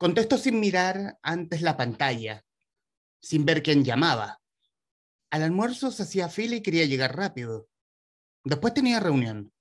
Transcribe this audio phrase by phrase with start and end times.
[0.00, 2.42] Contesto sin mirar antes la pantalla,
[3.20, 4.40] sin ver quién llamaba.
[5.28, 7.68] Al almuerzo se hacía fila y quería llegar rápido.
[8.42, 9.52] Después tenía reunión.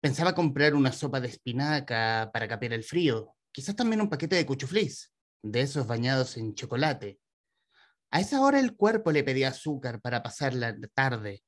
[0.00, 4.46] Pensaba comprar una sopa de espinaca para capear el frío, quizás también un paquete de
[4.46, 5.12] cuchuflis,
[5.42, 7.20] de esos bañados en chocolate.
[8.10, 11.44] A esa hora el cuerpo le pedía azúcar para pasar la tarde.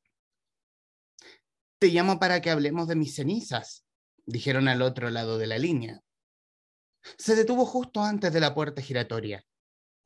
[1.79, 3.87] Te llamo para que hablemos de mis cenizas,
[4.27, 6.03] dijeron al otro lado de la línea.
[7.19, 9.45] Se detuvo justo antes de la puerta giratoria.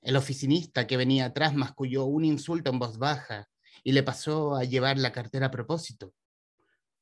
[0.03, 3.49] El oficinista que venía atrás masculló un insulto en voz baja
[3.83, 6.13] y le pasó a llevar la cartera a propósito.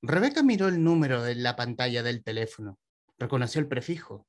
[0.00, 2.78] Rebeca miró el número en la pantalla del teléfono.
[3.18, 4.26] Reconoció el prefijo.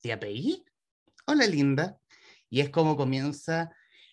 [0.00, 0.64] ¿Te apellí?
[1.26, 1.98] Hola, linda.
[2.50, 3.70] Y es como comienza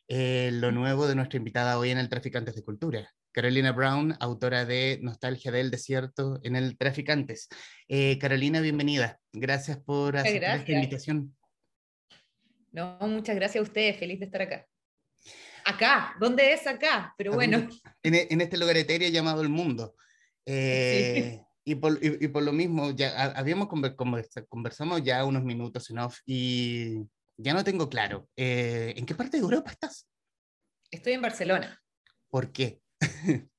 [0.08, 3.14] eh, lo nuevo de nuestra invitada hoy en el Traficantes de Cultura.
[3.35, 7.49] Carolina Brown, autora de Nostalgia del Desierto en el Traficantes.
[7.89, 9.20] Eh, Carolina, bienvenida.
[9.34, 11.36] Gracias por aceptar esta invitación.
[12.72, 13.97] No, muchas gracias a ustedes.
[13.97, 14.66] Feliz de estar acá.
[15.66, 17.13] Acá, ¿dónde es acá?
[17.17, 17.67] Pero bueno.
[18.03, 19.97] En, este lugar etéreo llamado El Mundo.
[20.45, 26.00] Eh, y, por, y, por, lo mismo, ya habíamos conversado, conversamos ya unos minutos en
[26.00, 27.02] off y
[27.36, 28.30] ya no tengo claro.
[28.38, 30.08] Eh, ¿En qué parte de Europa estás?
[30.89, 31.81] Estoy en Barcelona.
[32.30, 32.80] ¿Por qué?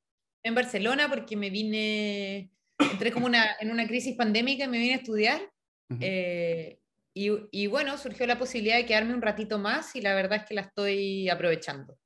[0.43, 4.95] en Barcelona porque me vine, entré como una, en una crisis pandémica y me vine
[4.95, 5.53] a estudiar.
[6.01, 6.81] Eh,
[7.15, 10.45] y, y, bueno, surgió la posibilidad de quedarme un ratito más y la verdad es
[10.45, 11.99] que la estoy aprovechando.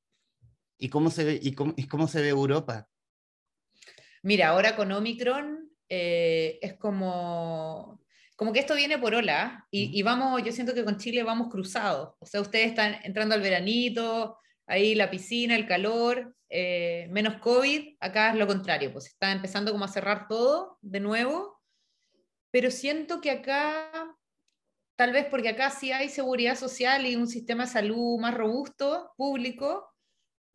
[0.78, 2.88] ¿Y cómo se ve, y cómo, y cómo se ve Europa?
[4.22, 8.02] Mira, ahora con Omicron eh, es como,
[8.36, 11.48] como que esto viene por ola y, y, vamos, yo siento que con Chile vamos
[11.50, 12.14] cruzados.
[12.20, 14.38] O sea, ustedes están entrando al veranito,
[14.70, 19.72] ahí la piscina, el calor, eh, menos COVID, acá es lo contrario, pues está empezando
[19.72, 21.60] como a cerrar todo de nuevo,
[22.52, 23.90] pero siento que acá,
[24.96, 29.12] tal vez porque acá sí hay seguridad social y un sistema de salud más robusto,
[29.16, 29.92] público,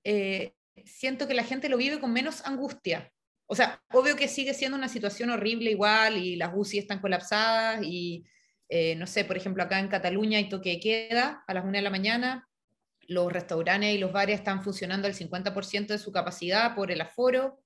[0.06, 0.54] eh,
[0.86, 3.12] siento que la gente lo vive con menos angustia.
[3.48, 7.84] O sea, obvio que sigue siendo una situación horrible igual y las UCI están colapsadas
[7.84, 8.26] y,
[8.70, 11.74] eh, no sé, por ejemplo, acá en Cataluña hay toque de queda a las 1
[11.74, 12.48] de la mañana,
[13.08, 17.62] los restaurantes y los bares están funcionando al 50% de su capacidad por el aforo.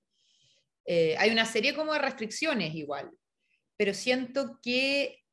[0.85, 3.11] Eh, hay una serie como de restricciones igual,
[3.77, 5.23] pero siento que,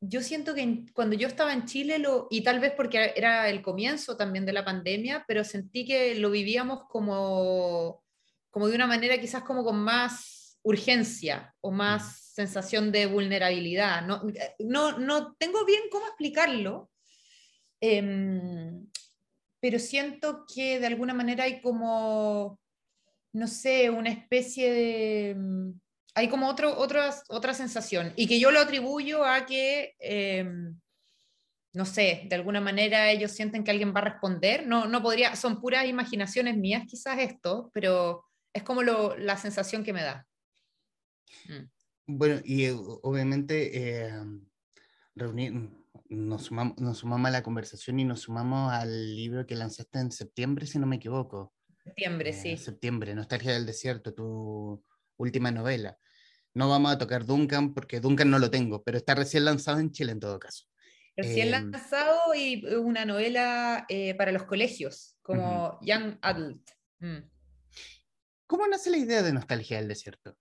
[0.00, 3.62] yo siento que cuando yo estaba en Chile, lo, y tal vez porque era el
[3.62, 8.04] comienzo también de la pandemia, pero sentí que lo vivíamos como,
[8.50, 12.34] como de una manera quizás como con más urgencia o más mm.
[12.34, 14.02] sensación de vulnerabilidad.
[14.06, 14.22] No,
[14.58, 16.90] no, no tengo bien cómo explicarlo.
[17.80, 18.86] Em,
[19.60, 22.58] pero siento que de alguna manera hay como,
[23.32, 25.34] no sé, una especie de...
[25.36, 25.72] Mm,
[26.14, 30.80] hay como otro, otra sensación y que yo lo atribuyo a que, em,
[31.74, 34.66] no sé, de alguna manera ellos sienten que alguien va a responder.
[34.66, 38.24] No, no podría, son puras imaginaciones mías quizás esto, pero
[38.54, 40.26] es como lo, la sensación que me da.
[41.48, 41.68] Mm.
[42.06, 44.12] Bueno, y eh, obviamente eh,
[45.14, 45.52] reunir,
[46.10, 50.12] nos sumamos, nos sumamos a la conversación y nos sumamos al libro que lanzaste en
[50.12, 51.54] septiembre, si no me equivoco.
[51.84, 52.56] Septiembre, eh, sí.
[52.56, 54.84] Septiembre, Nostalgia del Desierto, tu
[55.16, 55.98] última novela.
[56.54, 59.92] No vamos a tocar Duncan porque Duncan no lo tengo, pero está recién lanzado en
[59.92, 60.64] Chile en todo caso.
[61.16, 66.70] Recién em, lanzado y una novela eh, para los colegios, como Young Adult.
[66.98, 67.28] Mm.
[68.46, 70.36] ¿Cómo nace la idea de Nostalgia del Desierto?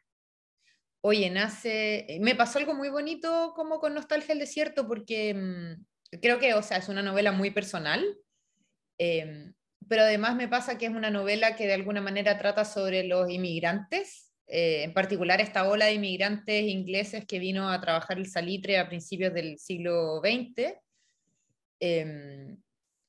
[1.08, 6.18] Oye, nace, eh, me pasó algo muy bonito como con Nostalgia del Desierto, porque mm,
[6.20, 8.04] creo que, o sea, es una novela muy personal,
[8.98, 9.54] em,
[9.88, 13.30] pero además me pasa que es una novela que de alguna manera trata sobre los
[13.30, 18.80] inmigrantes, eh, en particular esta ola de inmigrantes ingleses que vino a trabajar el salitre
[18.80, 20.74] a principios del siglo XX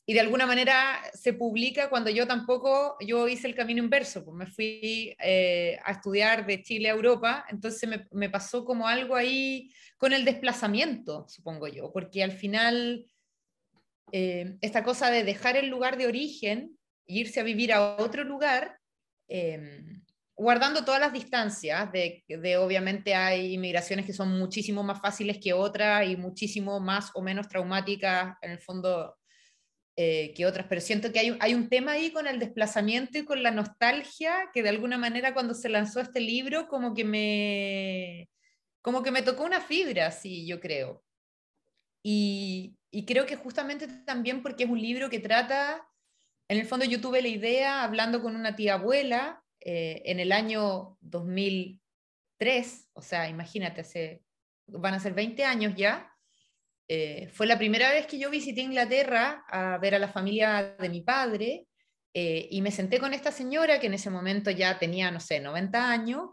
[0.08, 4.36] y de alguna manera se publica cuando yo tampoco, yo hice el camino inverso, pues
[4.36, 9.16] me fui eh, a estudiar de Chile a Europa, entonces me, me, pasó como algo
[9.16, 13.04] ahí con el desplazamiento, supongo yo, porque al final
[14.12, 18.22] eh, esta cosa de dejar el lugar de origen e irse a vivir a otro
[18.22, 18.78] lugar,
[19.26, 20.04] em,
[20.36, 25.52] guardando todas las distancias, de, de, obviamente hay inmigraciones que son muchísimo más fáciles que
[25.52, 29.16] otras y muchísimo más o menos traumáticas, en el fondo
[29.96, 33.24] eh, que otras, pero siento que hay, hay, un tema ahí con el desplazamiento y
[33.24, 38.28] con la nostalgia que de alguna manera cuando se lanzó este libro como que me,
[38.82, 41.02] como que me tocó una fibra, sí, yo creo.
[42.02, 45.86] Y, y creo que justamente también porque es un libro que trata,
[46.48, 50.30] en el fondo yo tuve la idea hablando con una tía abuela eh, en el
[50.30, 54.22] año 2003, o sea, imagínate, hace,
[54.68, 56.15] van a ser 20 años ya,
[56.88, 60.88] Eh, fue la primera vez que yo visité Inglaterra a ver a la familia de
[60.88, 61.66] mi padre
[62.14, 65.40] eh, y me senté con esta señora que en ese momento ya tenía, no sé,
[65.40, 66.30] 90 años.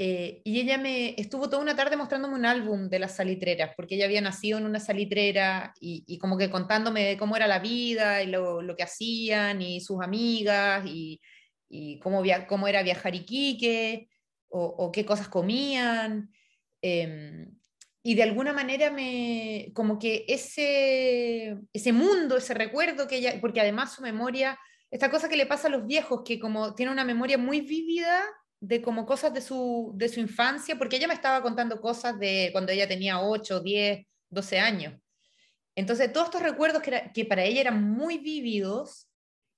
[0.00, 3.96] Eh, y ella me estuvo toda una tarde mostrándome un álbum de las salitreras, porque
[3.96, 8.28] ella había nacido en una salitrera y, como que contándome cómo era la vida y
[8.28, 11.20] lo, que hacían y sus amigas y,
[11.68, 14.08] y cómo, cómo era viajar Iquique
[14.48, 16.30] o, o qué cosas comían.
[16.80, 17.58] Em,
[18.02, 23.60] y de alguna manera me, como que ese, ese mundo, ese recuerdo que ella, porque
[23.60, 24.58] además su memoria,
[24.90, 28.24] esta cosa que le pasa a los viejos, que como tiene una memoria muy vívida
[28.60, 32.50] de como cosas de su, de su infancia, porque ella me estaba contando cosas de
[32.52, 35.00] cuando ella tenía 8, 10, 12 años.
[35.74, 39.08] Entonces, todos estos recuerdos que, que para ella eran muy vívidos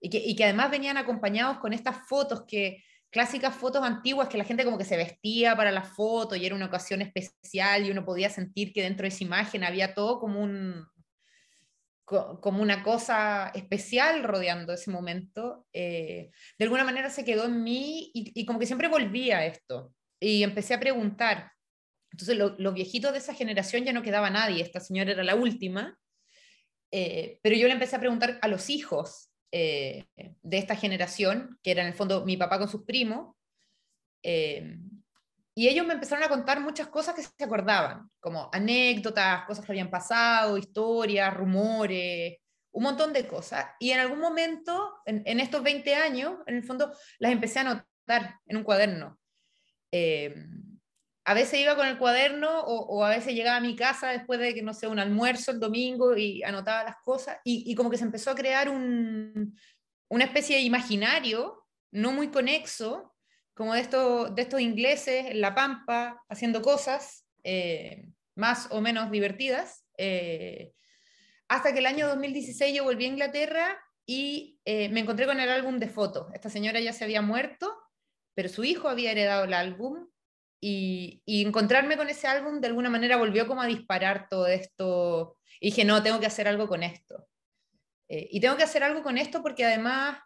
[0.01, 4.39] y que, y que además venían acompañados con estas fotos que, clásicas fotos antiguas que
[4.39, 7.91] la gente como que se vestía para la foto y era una ocasión especial y
[7.91, 10.87] uno podía sentir que dentro de esa imagen había todo como un
[12.41, 18.11] como una cosa especial rodeando ese momento, eh, de alguna manera se quedó en mí
[18.13, 19.95] y, como que siempre volvía a esto.
[20.19, 21.53] Y empecé a preguntar.
[22.11, 25.97] Entonces, los viejitos de esa generación ya no quedaba nadie, esta señora era la última,
[26.91, 31.73] eh, pero yo le empecé a preguntar a los hijos eh, de esta generación, que
[31.73, 33.35] era en el fondo mi papá con sus primos,
[34.23, 34.77] eh,
[35.55, 39.73] y ellos me empezaron a contar muchas cosas que se acordaban, como anécdotas, cosas que
[39.73, 42.39] habían pasado, historias, rumores,
[42.73, 43.67] un montón de cosas.
[43.79, 48.39] Y en algún momento, en, estos 20 años, en el fondo, las empecé a anotar
[48.47, 49.19] en un cuaderno.
[49.93, 50.35] Eh,
[51.25, 54.55] a veces iba con el cuaderno o, a veces llegaba a mi casa después de
[54.55, 58.05] que, no sé, un almuerzo el domingo y anotaba las cosas y, como que se
[58.05, 59.57] empezó a crear un,
[60.09, 63.15] una especie de imaginario no muy conexo,
[63.55, 69.11] como de, esto, de estos ingleses en La Pampa haciendo cosas eh, más o menos
[69.11, 70.73] divertidas, eh,
[71.49, 75.51] hasta que el año 2016 yo volví a Inglaterra y eh, me encontré con el
[75.51, 76.29] álbum de fotos.
[76.33, 77.77] Esta señora ya se había muerto,
[78.35, 80.09] pero su hijo había heredado el álbum
[80.61, 85.37] y, encontrarme con ese álbum de alguna manera volvió como a disparar todo esto.
[85.61, 87.27] Y dije, no, tengo que hacer algo con esto.
[88.09, 90.19] Eh, y tengo que hacer algo con esto porque además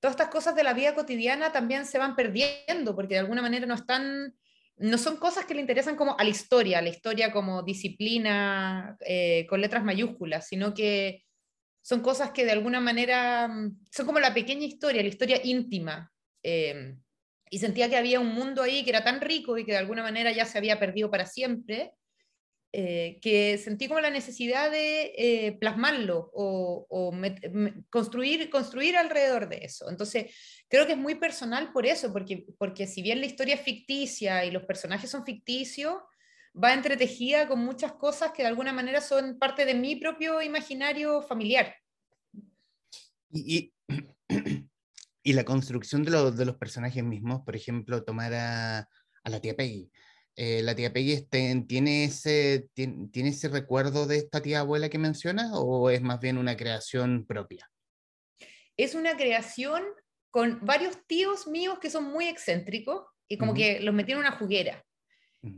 [0.00, 3.66] todas estas cosas de la vida cotidiana también se van perdiendo, porque de alguna manera
[3.66, 4.34] no están,
[4.76, 8.96] no son cosas que le interesan como a la historia, a la historia como disciplina
[9.00, 11.24] eh, con letras mayúsculas, sino que
[11.82, 16.12] son cosas que de alguna manera mm, son como la pequeña historia, la historia íntima.
[16.42, 16.96] Eh,
[17.52, 20.02] y sentía que había un mundo ahí que era tan rico y que de alguna
[20.02, 21.92] manera ya se había perdido para siempre,
[22.72, 27.12] eh, que sentí como la necesidad de eh, plasmarlo o,
[27.90, 29.90] construir, construir alrededor de eso.
[29.90, 30.34] Entonces,
[30.66, 34.46] creo que es muy personal por eso, porque, porque si bien la historia es ficticia
[34.46, 35.96] y los personajes son ficticios,
[36.56, 41.20] va entretejida con muchas cosas que de alguna manera son parte de mi propio imaginario
[41.20, 41.76] familiar.
[43.30, 44.68] Y, y
[45.24, 49.90] la construcción de, de, los personajes mismos, por ejemplo, tomar a, a la tía Peggy.
[50.34, 54.98] Eh, ¿La tía Peggy este, tiene, ese, tiene, ese recuerdo de esta tía abuela que
[54.98, 57.70] mencionas o es más bien una creación propia?
[58.76, 59.82] Es una creación
[60.30, 64.32] con varios tíos míos que son muy excéntricos y como que los metí en una
[64.32, 64.82] juguera.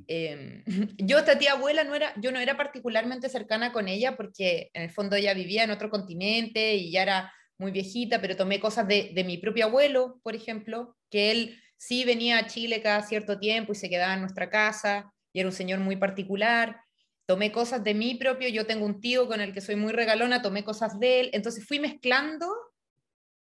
[0.08, 0.64] Em,
[0.99, 4.82] yo esta tía abuela no era, yo no era particularmente cercana con ella porque en
[4.82, 8.87] el fondo ella vivía en otro continente y ya era muy viejita, pero tomé cosas
[8.89, 13.39] de, de, mi propio abuelo, por ejemplo, que él sí venía a Chile cada cierto
[13.39, 16.81] tiempo y se quedaba en nuestra casa, y era un señor muy particular.
[17.27, 20.43] Tomé cosas de mi propio, yo tengo un tío con el que soy muy regalona,
[20.43, 22.46] tomé cosas de él, entonces fui mezclando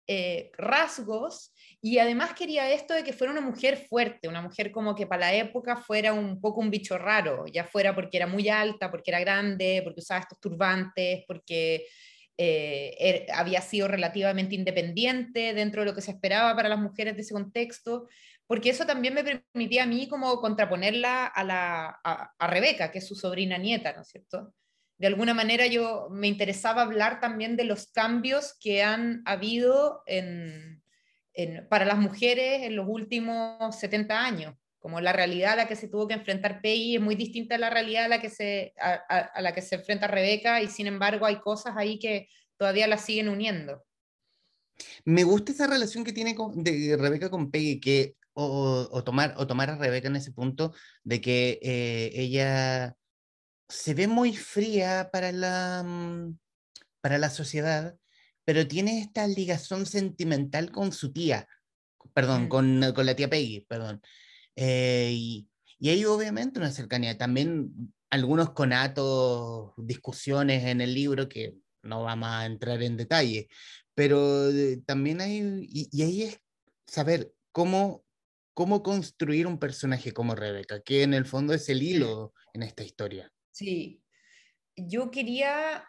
[0.06, 4.96] eh, rasgos y además quería esto de que fuera una mujer fuerte, una mujer como
[4.96, 8.50] que para la época fuera un poco un bicho raro, ya fuera porque era muy
[8.50, 11.88] alta, porque era grande, porque usaba estos turbantes, porque
[12.38, 17.16] eh, er, había sido relativamente independiente dentro de lo que se esperaba para las mujeres
[17.16, 18.08] de ese contexto,
[18.48, 23.08] porque eso también me permitía a mí como contraponerla a, la, a, Rebeca, que es
[23.08, 24.54] su sobrina nieta, ¿no es cierto?
[24.98, 30.82] De alguna manera yo me interesaba hablar también de los cambios que han habido en,
[31.70, 35.88] para las mujeres en los últimos 70 años como la realidad a la que se
[35.88, 39.40] tuvo que enfrentar Peggy es muy distinta a la realidad a la que se, a,
[39.40, 43.30] la que se enfrenta Rebeca y sin embargo hay cosas ahí que todavía la siguen
[43.30, 43.86] uniendo.
[45.06, 49.48] Me gusta esa relación que tiene con, de Rebeca con Peggy, que, o, tomar, o
[49.48, 50.74] tomar a Rebeca en ese punto
[51.06, 52.98] de que eh, ella
[53.70, 56.38] se ve muy fría para la, mm,
[57.00, 57.96] para la sociedad,
[58.44, 61.48] pero tiene esta ligación sentimental con su tía,
[62.14, 62.50] perdón, mm.
[62.50, 64.02] con, con la tía Peggy, perdón.
[64.56, 65.48] Eh, y,
[65.80, 67.18] y, hay obviamente una cercanía.
[67.18, 73.48] También algunos conatos, discusiones en el libro que no vamos a entrar en detalle,
[73.96, 76.40] pero eh, también hay, y, ahí es
[76.88, 78.04] saber cómo,
[78.54, 82.84] cómo construir un personaje como Rebeca, que en el fondo es el hilo en esta
[82.84, 83.32] historia.
[83.52, 84.02] Sí,
[84.76, 85.84] yo quería,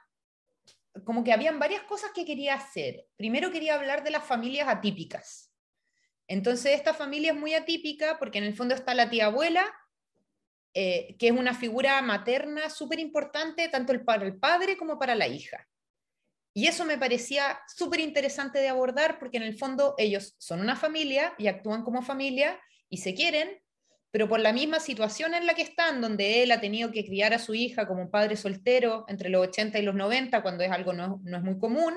[1.04, 3.06] como que habían varias cosas que quería hacer.
[3.16, 5.50] Primero quería hablar de las familias atípicas.
[6.26, 9.64] Entonces, esta familia es muy atípica porque en el fondo está la tía abuela,
[10.74, 15.28] eh, que es una figura materna súper importante tanto para el padre como para la
[15.28, 15.68] hija.
[16.56, 20.76] Y eso me parecía súper interesante de abordar porque en el fondo ellos son una
[20.76, 23.60] familia y actúan como familia y se quieren,
[24.12, 27.34] pero por la misma situación en la que están, donde él ha tenido que criar
[27.34, 30.70] a su hija como un padre soltero entre los 80 y los 90, cuando es
[30.70, 31.94] algo no, no es muy común,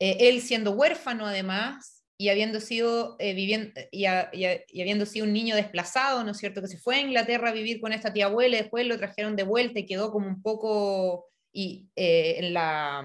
[0.00, 5.32] eh, él siendo huérfano además y habiendo sido eh, viviendo y, y, habiendo sido un
[5.32, 6.60] niño desplazado, ¿no es cierto?
[6.60, 9.34] Que se fue a Inglaterra a vivir con esta tía abuela, y después lo trajeron
[9.34, 13.04] de vuelta y quedó como un poco y, eh, en la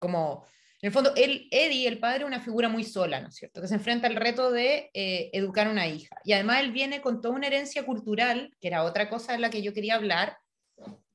[0.00, 0.44] como,
[0.82, 3.60] en el fondo, él, Eddie, el padre, es una figura muy sola, ¿no es cierto?
[3.60, 6.16] Que se enfrenta al reto de eh, educar a una hija.
[6.24, 9.50] Y además él viene con toda una herencia cultural, que era otra cosa de la
[9.50, 10.38] que yo quería hablar,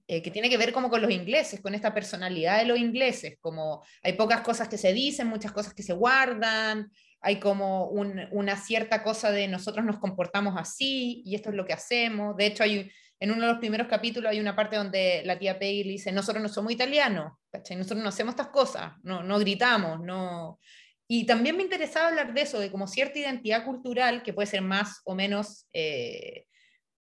[0.07, 3.39] eh, que tiene que ver como con los ingleses, con esta personalidad de los ingleses,
[3.39, 6.91] como hay pocas cosas que se dicen, muchas cosas que se guardan,
[7.25, 11.73] hay como una cierta cosa de nosotros nos comportamos así y esto es lo que
[11.73, 12.37] hacemos.
[12.37, 15.57] De hecho, hay, en uno de los primeros capítulos hay una parte donde la tía
[15.57, 20.01] Peggy le dice, nosotros no somos italianos, nosotros no hacemos estas cosas, no, no gritamos,
[20.01, 20.59] no...
[21.07, 24.61] Y también me interesaba hablar de eso, de como cierta identidad cultural que puede ser
[24.61, 26.45] más o menos eh,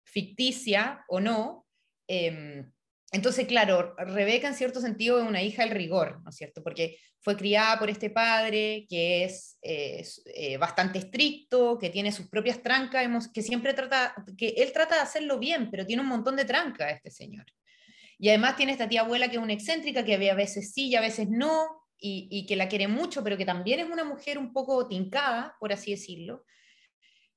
[0.05, 1.67] ficticia o no,
[2.09, 2.65] eh,
[3.15, 6.65] entonces, claro, Rebeca en cierto sentido es una hija del rigor, ¿no es cierto?
[6.65, 12.61] Porque fue criada por este padre que es, eh, bastante estricto, que tiene sus propias
[12.61, 16.45] trancas, que siempre trata, que él trata de hacerlo bien, pero tiene un montón de
[16.45, 17.47] trancas este señor.
[18.19, 20.97] Y además tiene esta tía abuela que es una excéntrica, que a veces sí y
[20.97, 24.39] a veces no, y, y que la quiere mucho, pero que también es una mujer
[24.39, 26.45] un poco tincada, por así decirlo.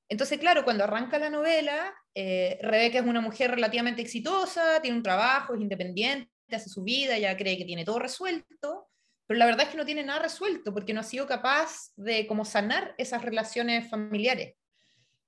[0.08, 5.02] Entonces, claro, cuando arranca la novela, eh, Rebeca es una mujer relativamente exitosa, tiene un
[5.02, 8.88] trabajo, es independiente, hace su vida, ya cree que tiene todo resuelto,
[9.26, 12.26] pero la verdad es que no tiene nada resuelto porque no ha sido capaz de
[12.26, 14.54] como sanar esas relaciones familiares.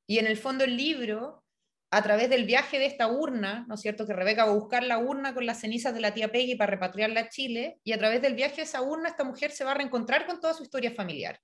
[0.06, 1.44] Y en el fondo el libro,
[1.90, 4.06] a través del viaje de esta urna, ¿no es cierto?
[4.06, 6.70] Que Rebeca va a buscar la urna con las cenizas de la tía Peggy para
[6.70, 9.72] repatriarla a Chile, y a través del viaje de esa urna esta mujer se va
[9.72, 11.38] a reencontrar con toda su historia familiar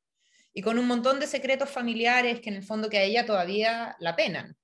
[0.56, 3.94] y con un montón de secretos familiares que en el fondo que a ella todavía
[4.00, 4.56] la penan.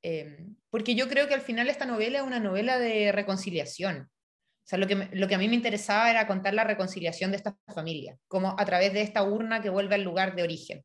[0.00, 4.02] Eh, porque yo creo que al final esta novela es una novela de reconciliación.
[4.02, 7.38] O sea, lo que, lo que a mí me interesaba era contar la reconciliación de
[7.38, 10.84] esta familia, como a través de esta urna que vuelve al lugar de origen.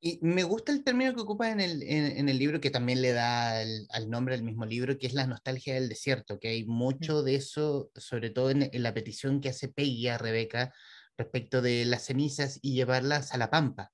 [0.00, 3.12] Y me gusta el término que ocupa en el, en, el libro, que también le
[3.12, 7.22] da al nombre del mismo libro, que es la nostalgia del desierto, que hay mucho
[7.22, 10.72] de eso, sobre todo en, en la petición que hace Peggy a Rebeca
[11.16, 13.92] respecto de las cenizas y llevarlas a la pampa.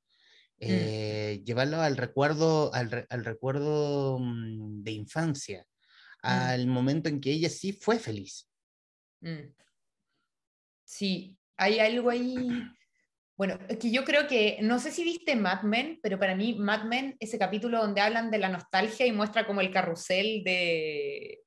[0.59, 0.65] Mm.
[0.69, 2.91] Eh, llevarlo al recuerdo, al,
[3.25, 5.67] recuerdo mm, de infancia,
[6.23, 6.27] mm.
[6.27, 8.49] al momento en que ella sí fue feliz.
[10.85, 12.35] Sí, hay algo ahí.
[13.35, 16.55] Bueno, es que yo creo que, no sé si viste Mad Men, pero para mí
[16.55, 21.41] Mad Men, ese capítulo donde hablan de la nostalgia y muestra como el carrusel de...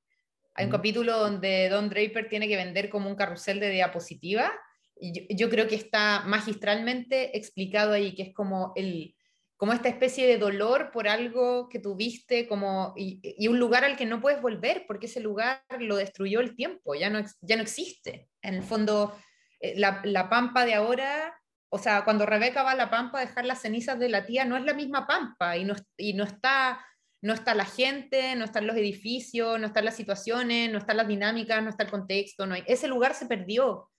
[0.55, 4.51] Hay un capítulo donde Don Draper tiene que vender como un carrusel de diapositiva
[4.99, 9.15] yo, creo que está magistralmente explicado ahí, que es como, el,
[9.57, 14.05] como esta especie de dolor por algo que tuviste como, y, un lugar al que
[14.05, 18.29] no puedes volver, porque ese lugar lo destruyó el tiempo, ya no, ya no existe.
[18.41, 19.15] En el fondo,
[19.59, 23.25] eh, la, la pampa de ahora, o sea, cuando Rebeca va a la pampa a
[23.25, 26.23] dejar las cenizas de la tía, no es la misma pampa y no, y no
[26.23, 26.79] está
[27.25, 31.07] no está la gente, no están los edificios, no están las situaciones, no están las
[31.07, 33.89] dinámicas, no está el contexto, no hay, ese lugar se perdió.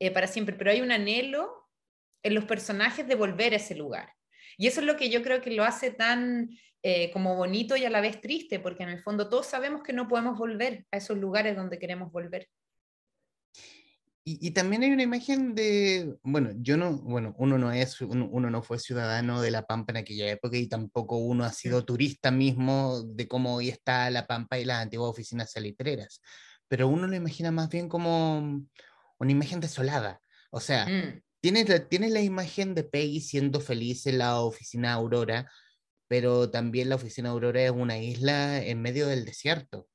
[0.00, 1.68] Eh, para siempre, pero hay un anhelo
[2.22, 4.14] en los personajes de volver a ese lugar.
[4.56, 6.50] Y eso es lo que yo creo que lo hace tan
[6.82, 9.92] eh, como bonito y a la vez triste, porque en el fondo todos sabemos que
[9.92, 12.48] no podemos volver a esos lugares donde queremos volver.
[14.22, 18.62] Y, también hay una imagen de, bueno, yo no, bueno, uno no es, uno, no
[18.62, 23.02] fue ciudadano de La Pampa en aquella época y tampoco uno ha sido turista mismo
[23.02, 26.20] de cómo hoy está La Pampa y las antiguas oficinas salitreras,
[26.68, 28.62] pero uno lo imagina más bien como
[29.20, 30.20] una imagen desolada.
[30.50, 31.22] O sea, mm.
[31.40, 35.50] tienes, la, la imagen de Peggy siendo feliz en la oficina Aurora,
[36.08, 39.88] pero también la oficina Aurora es una isla en medio del desierto.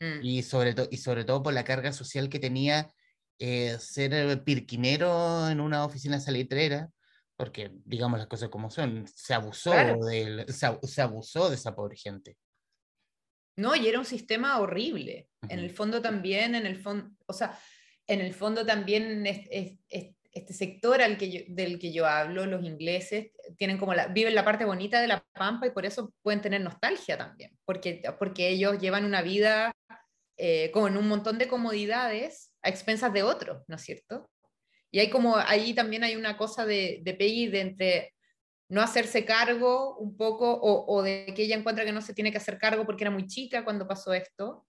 [0.00, 0.20] Mm.
[0.22, 2.92] Y, sobre y sobre todo por la carga social que tenía
[3.38, 6.90] eh, ser pirquinero en una oficina salitrera,
[7.36, 12.36] porque digamos las cosas como son, se abusó, de, se, abusó de esa pobre gente.
[13.58, 15.28] No, y era un sistema horrible.
[15.48, 17.58] En el fondo también, en el fondo, o sea,
[18.06, 19.78] en el fondo también es,
[20.36, 24.44] este sector al que del que yo hablo, los ingleses, tienen como la, viven la
[24.44, 28.78] parte bonita de la pampa y por eso pueden tener nostalgia también, porque, porque ellos
[28.78, 29.74] llevan una vida
[30.36, 34.28] eh, con un montón de comodidades a expensas de otros, ¿no es cierto?
[34.90, 38.14] Y hay como, ahí también hay una cosa de, de Peggy de entre
[38.68, 42.30] no hacerse cargo un poco o, o, de que ella encuentra que no se tiene
[42.30, 44.66] que hacer cargo porque era muy chica cuando pasó esto.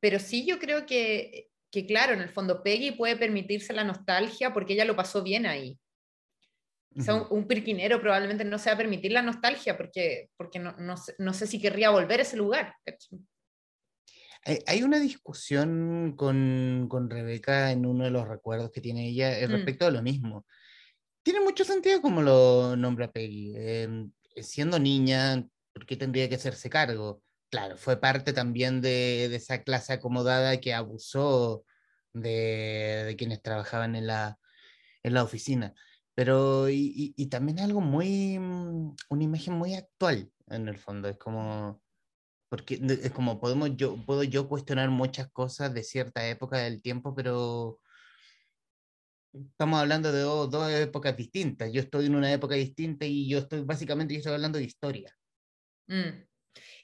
[0.00, 4.52] Pero sí yo creo que que claro, en el fondo Peggy puede permitirse la nostalgia
[4.52, 5.78] porque ella lo pasó bien ahí.
[6.98, 10.72] O sea, un, pirquinero probablemente no se va a permitir la nostalgia porque, porque no,
[10.78, 12.74] no, no sé si querría volver a ese lugar.
[14.66, 19.50] Hay una discusión con, con, Rebeca en uno de los recuerdos que tiene ella mm.
[19.50, 20.46] respecto a lo mismo.
[21.22, 23.54] Tiene mucho sentido como lo nombra Peggy.
[23.56, 27.22] Em, siendo niña, ¿por qué tendría que hacerse cargo?
[27.50, 31.64] Claro, fue parte también de, esa clase acomodada que abusó
[32.12, 34.38] de, quienes trabajaban en la,
[35.02, 35.74] en la oficina.
[36.14, 41.18] Pero, y, y, también algo muy, mm, una imagen muy actual, en el fondo, es
[41.18, 41.82] como,
[42.48, 47.14] porque es como podemos, yo, puedo yo cuestionar muchas cosas de cierta época del tiempo,
[47.14, 47.80] pero
[49.34, 51.72] estamos hablando de dos, épocas distintas.
[51.72, 55.14] Yo estoy en una época distinta y yo estoy, básicamente, yo estoy hablando de historia.
[55.88, 56.25] Mm.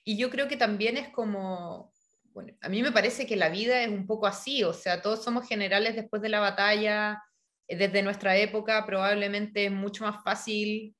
[0.04, 1.92] Y yo creo que también es como,
[2.32, 5.22] bueno, a mí me parece que la vida es un poco así, o sea, todos
[5.22, 7.22] somos generales después de la batalla,
[7.68, 10.96] eh, desde nuestra época probablemente es mucho más fácil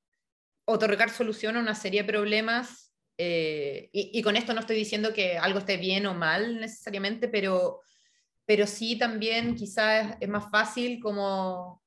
[0.65, 2.91] otorgar solución a una serie de problemas.
[3.17, 7.81] Eh, y, con esto no estoy diciendo que algo esté bien o mal necesariamente, pero,
[8.45, 11.83] pero sí también quizás es más fácil como,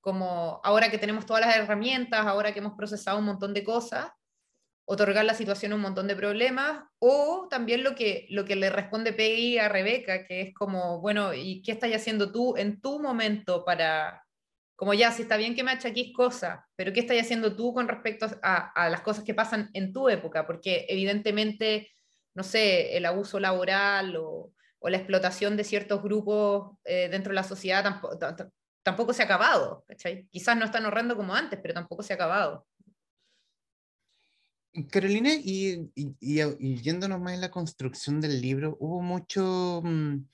[0.00, 4.06] como ahora que tenemos todas las herramientas, ahora que hemos procesado un montón de cosas,
[4.86, 9.12] otorgar la situación un montón de problemas, o también lo que, lo que le responde
[9.12, 13.64] Peggy a Rebeca, que es como, bueno, ¿y qué estás haciendo tú en tu momento
[13.64, 14.24] para,
[14.76, 17.88] como ya, si está bien que me achaquís cosas, pero ¿qué estás haciendo tú con
[17.88, 20.46] respecto a, las cosas que pasan en tu época?
[20.46, 21.90] Porque evidentemente,
[22.34, 27.36] no sé, el abuso laboral o, o la explotación de ciertos grupos eh, dentro de
[27.36, 28.18] la sociedad tampoco,
[28.82, 29.84] tampoco se ha acabado,
[30.30, 32.66] Quizás no es tan horrendo como antes, pero tampoco se ha acabado.
[34.90, 35.88] Carolina, y,
[36.20, 40.26] yéndonos más en la construcción del libro, ¿hubo mucho mm,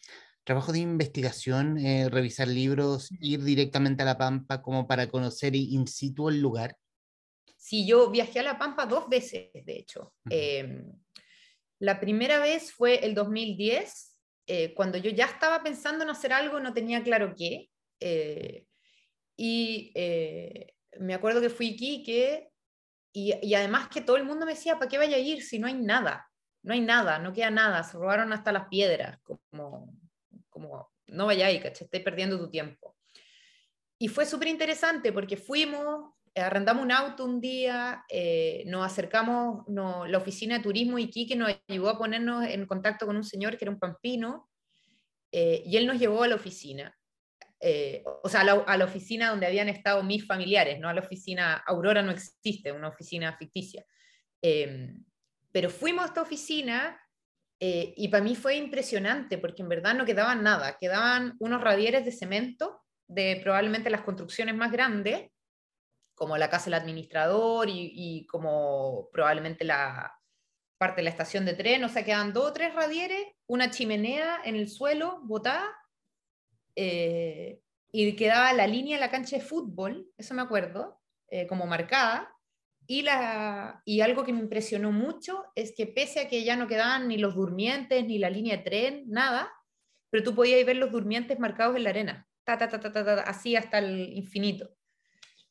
[0.44, 5.86] trabajo de investigación, eh, revisar libros, ir directamente a La Pampa como para conocer in
[5.86, 6.76] situ el lugar?
[7.58, 10.14] Sí, yo viajé a La Pampa dos veces, de hecho.
[10.30, 10.90] Em,
[11.78, 16.60] la primera vez fue el 2010, eh, cuando yo ya estaba pensando en hacer algo,
[16.60, 17.68] no tenía claro qué.
[18.00, 18.64] Eh,
[19.36, 19.92] y
[20.98, 22.02] me acuerdo que fui aquí
[23.12, 25.66] y, además que todo el mundo me decía, ¿para qué vaya a ir si no
[25.66, 26.28] hay nada?
[26.62, 29.92] No hay nada, no queda nada, se robaron hasta las piedras, como,
[30.48, 31.86] como no vayáis, ¿cachai?
[31.86, 32.96] Estáis perdiendo tu tiempo.
[33.98, 40.06] Y fue súper interesante porque fuimos, arrendamos un auto un día, eh, nos acercamos, no,
[40.06, 43.64] la oficina de turismo Iquique nos ayudó a ponernos en contacto con un señor que
[43.64, 44.48] era un pampino,
[45.32, 46.96] eh, y él nos llevó a la oficina.
[47.62, 51.62] Eh, o sea, a la, oficina donde habían estado mis familiares, no a la oficina,
[51.66, 53.84] Aurora no existe, una oficina ficticia.
[54.40, 55.04] Em,
[55.52, 56.98] pero fuimos a esta oficina
[57.60, 62.06] eh, y para mí fue impresionante porque en verdad no quedaban nada, quedaban unos radieres
[62.06, 65.30] de cemento de probablemente las construcciones más grandes,
[66.14, 70.14] como la casa del administrador y, y como probablemente la
[70.78, 74.40] parte de la estación de tren, o sea, quedaban dos o tres radieres, una chimenea
[74.44, 75.79] en el suelo botada
[76.82, 77.60] eh,
[77.92, 82.34] y quedaba la línea de la cancha de fútbol, eso me acuerdo, eh, como marcada.
[82.86, 86.66] Y, la, y algo que me impresionó mucho es que pese a que ya no
[86.66, 89.52] quedaban ni los durmientes, ni la línea de tren, nada,
[90.08, 93.56] pero tú podías ver los durmientes marcados en la arena, ta, ta, ta, ta, así
[93.56, 94.70] hasta el infinito.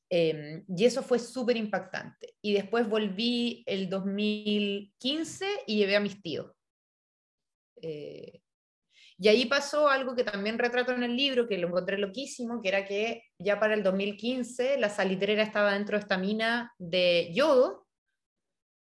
[0.09, 2.33] Em, y eso fue súper impactante.
[2.41, 6.51] Y después volví el 2015 y llevé a mis tíos.
[7.81, 8.41] Eh,
[9.21, 12.69] y ahí pasó algo que también retrato en el libro, que lo encontré loquísimo, que
[12.69, 17.85] era que ya para el 2015 la salitrera estaba dentro de esta mina de yodo,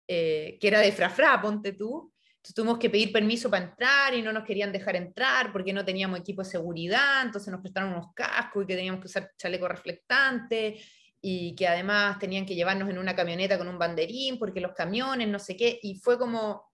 [0.07, 2.13] eh, que era de frafra, ponte tú.
[2.35, 5.83] Entonces tuvimos que pedir permiso para entrar y no nos querían dejar entrar porque no
[5.83, 9.67] teníamos equipo de seguridad, entonces nos prestaron unos cascos y que teníamos que usar chaleco
[9.67, 10.79] reflectante
[11.19, 15.27] y que además tenían que llevarnos en una camioneta con un banderín porque los camiones,
[15.27, 16.70] no sé qué, y fue como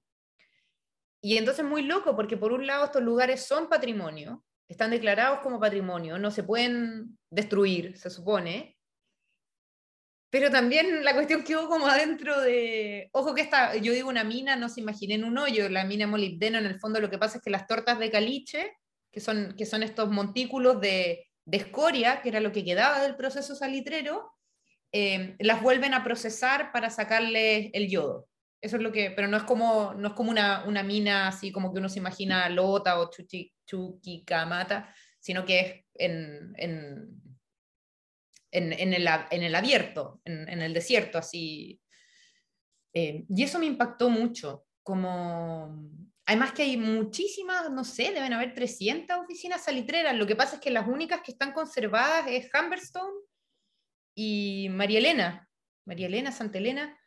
[1.21, 5.60] y entonces muy loco, porque por un lado estos lugares son patrimonio, están declarados como
[5.60, 8.77] patrimonio, no se pueden destruir, se supone,
[10.30, 14.56] Pero también la cuestión quedó como adentro de, ojo que esta, yo digo una mina,
[14.58, 17.43] no se imaginen un hoyo, la mina molibdeno en el fondo lo que pasa es
[17.43, 18.77] que las tortas de caliche,
[19.12, 23.15] que son, que son estos montículos de, de escoria, que era lo que quedaba del
[23.15, 24.34] proceso salitrero,
[24.91, 28.27] eh, las vuelven a procesar para sacarle el yodo.
[28.60, 31.52] Eso es lo que, pero no es como, no es como una, una mina así
[31.52, 37.22] como que uno se imagina lota o chuchi, chuquicamata, sino que es en, en,
[38.52, 41.80] en, en, el, en el, abierto, en, el desierto, así.
[42.93, 45.91] Eh, y eso me impactó mucho, como...
[46.30, 50.13] Además que hay muchísimas, no sé, deben haber 300 oficinas salitreras.
[50.13, 53.15] Lo que pasa es que las únicas que están conservadas es Humberstone
[54.13, 55.50] y María Elena,
[55.86, 57.00] María Elena, Santa Elena,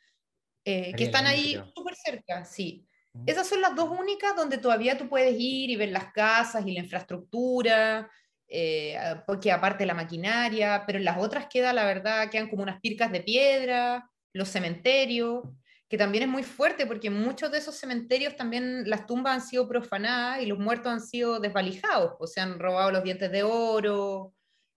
[0.64, 2.86] eh, que están ahí súper cerca, sí.
[3.26, 6.72] Esas son las dos únicas donde todavía tú puedes ir y ver las casas y
[6.72, 8.08] la infraestructura,
[8.46, 8.96] eh,
[9.26, 13.10] porque aparte la maquinaria, pero en las otras queda, la verdad, quedan como unas pircas
[13.10, 15.42] de piedra, los cementerios,
[15.88, 19.66] que también es muy fuerte porque muchos de esos cementerios también las tumbas han sido
[19.66, 24.34] profanadas y los muertos han sido desvalijados, o se han robado los dientes de oro,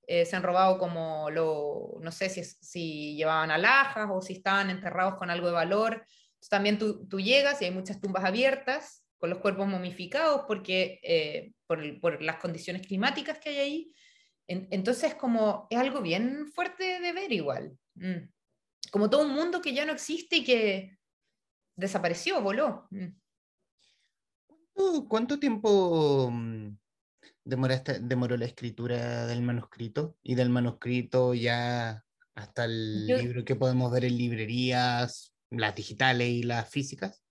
[0.07, 4.69] eh, se han robado como, lo, no sé si, si llevaban alhajas o si estaban
[4.69, 6.05] enterrados con algo de valor.
[6.49, 11.53] también tú, tú llegas y hay muchas tumbas abiertas con los cuerpos momificados porque, eh,
[11.65, 13.93] por, por, las condiciones climáticas que hay ahí.
[14.47, 17.77] entonces, como es algo bien fuerte de ver igual.
[17.95, 18.27] Mm.
[18.91, 20.97] Como todo un mundo que ya no existe y que
[21.77, 22.87] desapareció, voló.
[22.91, 23.07] Mm.
[25.07, 26.31] ¿Cuánto, tiempo
[27.43, 30.17] demoró la escritura del manuscrito?
[30.23, 32.03] Y del manuscrito ya
[32.35, 37.23] hasta el libro que podemos ver en librerías, las digitales y las físicas.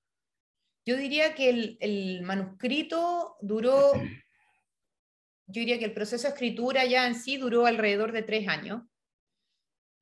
[0.85, 3.93] Yo diría que el, manuscrito duró,
[5.47, 8.83] yo diría que el proceso de escritura ya en sí duró alrededor de tres años.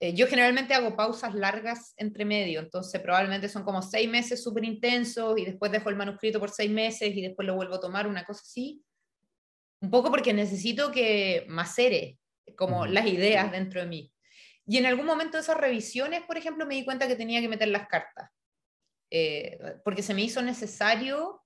[0.02, 4.64] Eh, yo generalmente hago pausas largas entre medio, entonces probablemente son como seis meses súper
[4.64, 8.06] intensos y después dejo el manuscrito por seis meses y después lo vuelvo a tomar,
[8.06, 8.82] una cosa así.
[9.80, 12.18] Un poco porque necesito que macere
[12.56, 14.12] como las ideas dentro de mí.
[14.66, 17.48] Y en algún momento de esas revisiones, por ejemplo, me di cuenta que tenía que
[17.48, 18.30] meter las cartas.
[19.10, 21.42] Eh, porque se me hizo necesario,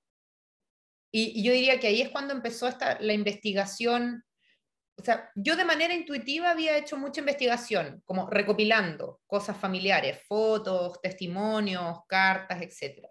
[1.10, 4.24] y, yo diría que ahí es cuando empezó esta, la investigación,
[4.98, 11.00] o sea, yo de manera intuitiva había hecho mucha investigación, como recopilando cosas familiares, fotos,
[11.00, 13.06] testimonios, cartas, etc.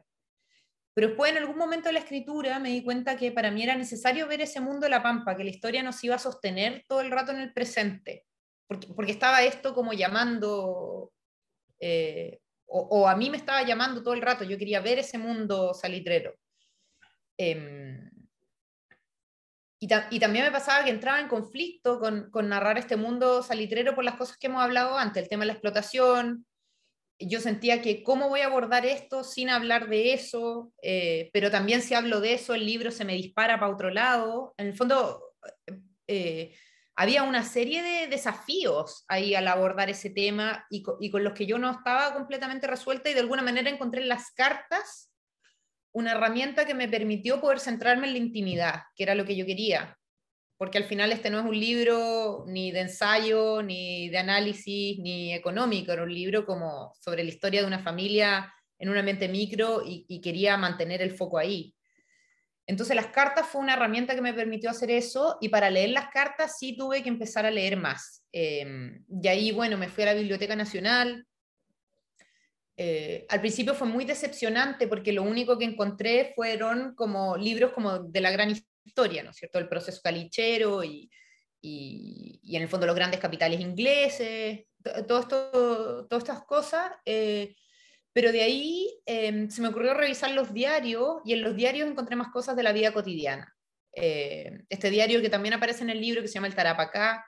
[0.94, 3.76] Pero después en algún momento de la escritura me di cuenta que para mí era
[3.76, 7.02] necesario ver ese mundo de la pampa, que la historia nos iba a sostener todo
[7.02, 8.26] el rato en el presente,
[8.68, 11.12] porque, estaba esto como llamando
[11.80, 12.40] eh,
[12.76, 16.34] o, a mí me estaba llamando todo el rato, yo quería ver ese mundo salitrero.
[17.38, 18.10] Em,
[19.80, 23.94] y, y, también me pasaba que entraba en conflicto con, con, narrar este mundo salitrero
[23.94, 26.46] por las cosas que hemos hablado antes, el tema de la explotación.
[27.20, 31.82] Yo sentía que cómo voy a abordar esto sin hablar de eso, eh, pero también
[31.82, 34.54] si hablo de eso, el libro se me dispara para otro lado.
[34.58, 35.22] En el fondo,
[36.08, 36.54] eh,
[36.96, 41.58] había una serie de desafíos ahí al abordar ese tema y, con los que yo
[41.58, 45.12] no estaba completamente resuelta y de alguna manera encontré en las cartas
[45.92, 49.46] una herramienta que me permitió poder centrarme en la intimidad, que era lo que yo
[49.46, 49.98] quería,
[50.64, 55.34] porque al final este no es un libro ni de ensayo, ni de análisis, ni
[55.34, 58.50] económico, era un libro como sobre la historia de una familia
[58.80, 61.76] en un ambiente micro y quería mantener el foco ahí.
[62.66, 66.08] Entonces las cartas fue una herramienta que me permitió hacer eso y para leer las
[66.12, 68.24] cartas sí tuve que empezar a leer más.
[68.32, 71.28] Eh, y ahí, bueno, me fui a la Biblioteca Nacional.
[72.78, 78.00] Eh, al principio fue muy decepcionante porque lo único que encontré fueron como libros como
[78.00, 78.50] de la gran
[78.84, 79.60] historia, ¿no es cierto?
[79.60, 81.10] El proceso calichero y,
[81.62, 84.66] y, y en el fondo los grandes capitales ingleses,
[85.08, 86.92] todo esto, todas estas cosas.
[87.06, 87.56] Eh,
[88.12, 92.16] pero de ahí em, se me ocurrió revisar los diarios y en los diarios encontré
[92.16, 93.56] más cosas de la vida cotidiana.
[93.96, 97.26] Eh, este diario que también aparece en el libro que se llama El Tarapacá.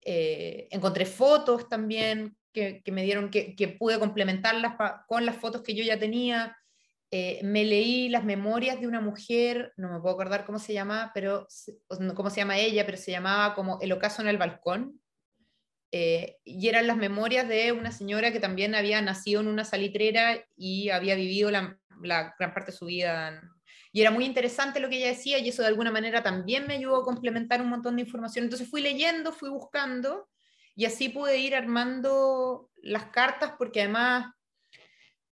[0.00, 4.74] Eh, encontré fotos también que, me dieron, que, que, pude complementarlas
[5.06, 6.56] con las fotos que yo ya tenía.
[7.14, 11.10] Eh, me leí las memorias de una mujer, no me puedo acordar cómo se llama,
[11.12, 11.46] pero
[12.14, 14.98] cómo se llama ella, pero se llamaba como El ocaso en el balcón.
[15.90, 20.42] Eh, y eran las memorias de una señora que también había nacido en una salitrera
[20.56, 23.42] y había vivido la, gran parte de su vida.
[23.92, 26.76] Y era muy interesante lo que ella decía y eso de alguna manera también me
[26.76, 28.44] ayudó a complementar un montón de información.
[28.44, 30.30] Entonces fui leyendo, fui buscando
[30.74, 34.32] y así pude ir armando las cartas porque además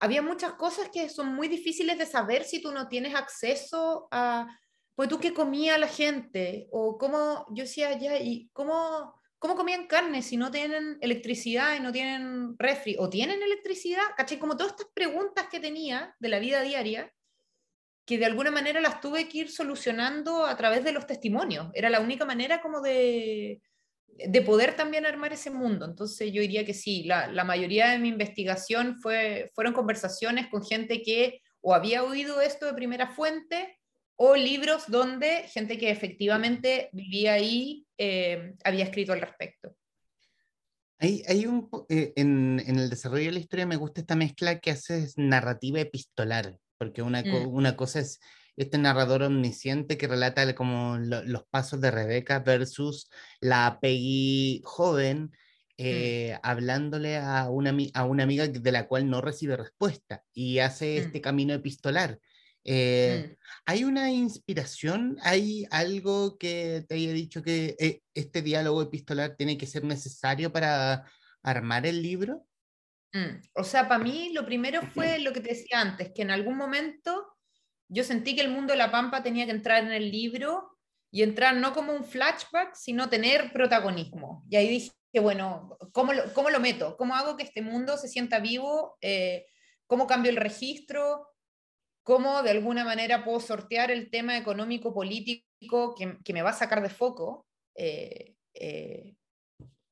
[0.01, 4.47] había muchas cosas que son muy difíciles de saber si tú no tienes acceso a,
[4.95, 9.87] pues tú qué comía la gente o cómo, yo decía ya, y cómo ¿cómo comían
[9.87, 12.97] carne si no tienen electricidad y no tienen refri?
[12.99, 14.03] ¿O tienen electricidad?
[14.17, 14.39] ¿Cachai?
[14.39, 17.13] Como todas estas preguntas que tenía de la vida diaria,
[18.05, 21.69] que de alguna manera las tuve que ir solucionando a través de los testimonios.
[21.75, 23.61] Era la única manera como de,
[24.27, 25.85] de poder también armar ese mundo.
[25.85, 30.65] Entonces yo diría que sí, la, la mayoría de mi investigación fue, fueron conversaciones con
[30.65, 33.79] gente que o había oído esto de primera fuente
[34.17, 39.77] o libros donde gente que efectivamente vivía ahí eh, había escrito al respecto.
[40.99, 44.61] Hay, hay un, eh, en, en, el desarrollo de la historia me gusta esta mezcla
[44.61, 47.49] que haces narrativa epistolar, porque una, mm.
[47.49, 48.19] una cosa es
[48.57, 55.25] este narrador omnisciente que relata como lo, los pasos de Rebeca versus la Peggy joven
[55.25, 55.31] mm.
[55.79, 60.99] eh, hablándole a una, a una amiga de la cual no recibe respuesta y hace
[60.99, 61.03] mm.
[61.05, 62.19] este camino epistolar.
[62.65, 63.37] Eh, mm.
[63.67, 65.19] ¿Hay una inspiración?
[65.23, 70.51] ¿Hay algo que te haya dicho que eh, este diálogo epistolar tiene que ser necesario
[70.53, 71.05] para
[71.43, 72.45] armar el libro?
[73.13, 76.31] Mm, o sea, para mí lo primero fue lo que te decía antes, que en
[76.31, 77.36] algún momento
[77.89, 80.77] yo sentí que el mundo de la Pampa tenía que entrar en el libro
[81.11, 84.45] y entrar no como un flashback, sino tener protagonismo.
[84.51, 86.97] Y ahí dije, bueno, ¿cómo lo, cómo lo meto?
[86.97, 88.97] ¿Cómo hago que este mundo se sienta vivo?
[89.01, 89.47] Eh,
[89.87, 91.29] ¿Cómo cambio el registro?
[92.07, 96.89] cómo de alguna manera puedo sortear el tema económico-político que, me va a sacar de
[96.89, 97.49] foco.
[97.75, 99.17] Eh, eh,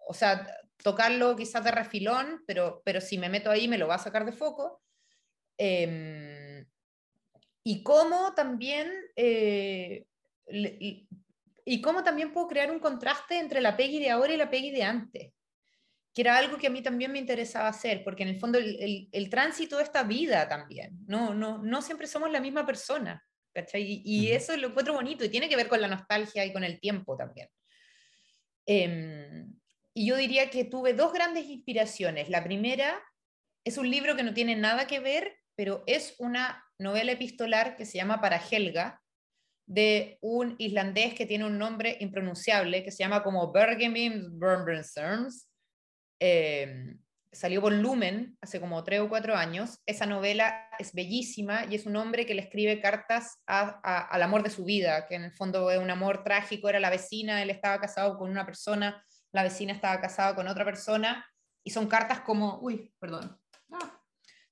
[0.07, 3.97] o sea, tocarlo quizás de refilón, pero, pero si me meto ahí me lo va
[3.97, 4.81] a sacar de foco.
[5.59, 6.65] Em,
[7.65, 8.93] y cómo también...
[9.17, 10.07] Eh,
[11.67, 14.71] y cómo también puedo crear un contraste entre la Peggy de ahora y la Peggy
[14.71, 15.33] de antes
[16.15, 19.09] que era algo que a mí también me interesaba hacer, porque en el fondo el,
[19.11, 23.21] el, tránsito de esta vida también, no, no, no siempre somos la misma persona,
[23.53, 24.01] ¿cachai?
[24.05, 26.63] Y, eso es lo encuentro bonito y tiene que ver con la nostalgia y con
[26.63, 27.49] el tiempo también.
[28.65, 29.59] Em,
[29.93, 32.29] y yo diría que tuve dos grandes inspiraciones.
[32.31, 33.03] La primera
[33.65, 37.87] es un libro que no tiene nada que ver, pero es una novela epistolar que
[37.87, 39.01] se llama Para Helga,
[39.67, 45.49] de un islandés que tiene un nombre impronunciable, que se llama como Bergemin Burnbrenserms,
[46.27, 46.99] Em,
[47.33, 49.79] salió por Lumen hace como tres o cuatro años.
[49.87, 54.51] Esa novela es bellísima y es un hombre que le escribe cartas al amor de
[54.51, 57.81] su vida, que en el fondo es un amor trágico, era la vecina, él estaba
[57.81, 61.27] casado con una persona, la vecina estaba casada con otra persona,
[61.63, 63.39] y son cartas como, uy, perdón,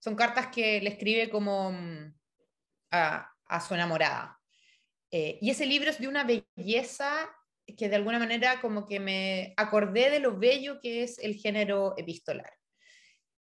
[0.03, 2.15] son cartas que le escribe como mm,
[2.91, 3.29] a,
[3.67, 4.39] su enamorada.
[5.11, 7.31] Eh, y ese libro es de una belleza
[7.77, 11.95] que de alguna manera como que me acordé de lo bello que es el género
[11.97, 12.51] epistolar.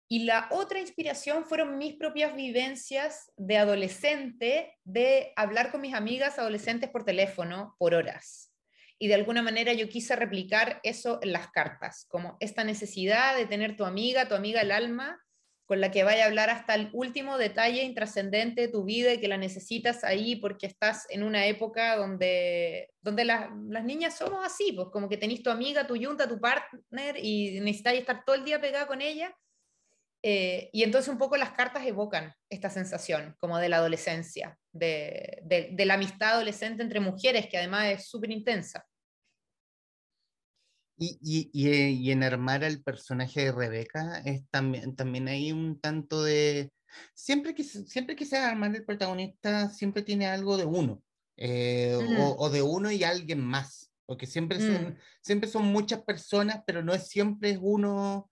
[0.08, 6.38] Y la otra inspiración fueron mis propias vivencias de adolescente, de hablar con mis amigas
[6.38, 8.52] adolescentes por teléfono por horas.
[8.98, 13.46] Y de alguna manera yo quise replicar eso en las cartas, como esta necesidad de
[13.46, 15.20] tener tu amiga, tu amiga el alma,
[15.66, 19.20] con la que vaya a hablar hasta el último detalle intrascendente de tu vida y
[19.20, 23.50] que la necesitas ahí porque estás en una época donde, donde las
[23.84, 28.00] niñas somos así, pues como que tenés tu amiga, tu yunta, tu partner y necesitáis
[28.00, 29.36] estar todo el día pegada con ella.
[30.22, 35.42] Eh, y entonces un poco las cartas evocan esta sensación como de la adolescencia, de,
[35.44, 38.86] de la amistad adolescente entre mujeres, que además es súper intensa.
[40.98, 45.78] Y, y, eh, y, en armar al personaje de Rebeca es también, también hay un
[45.78, 46.72] tanto de...
[47.14, 51.02] Siempre que, siempre que se armar el protagonista, siempre tiene algo de uno,
[51.36, 51.98] eh,
[52.38, 54.98] o, de uno y alguien más, porque siempre son, mm.
[55.20, 58.30] siempre son muchas personas, pero no es siempre es uno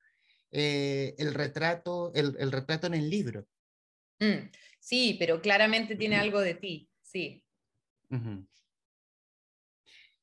[0.51, 3.47] eh, el, retrato, el, el, retrato en el libro.
[4.21, 4.49] Mm.
[4.81, 7.45] Sí, pero claramente tiene algo de ti, sí.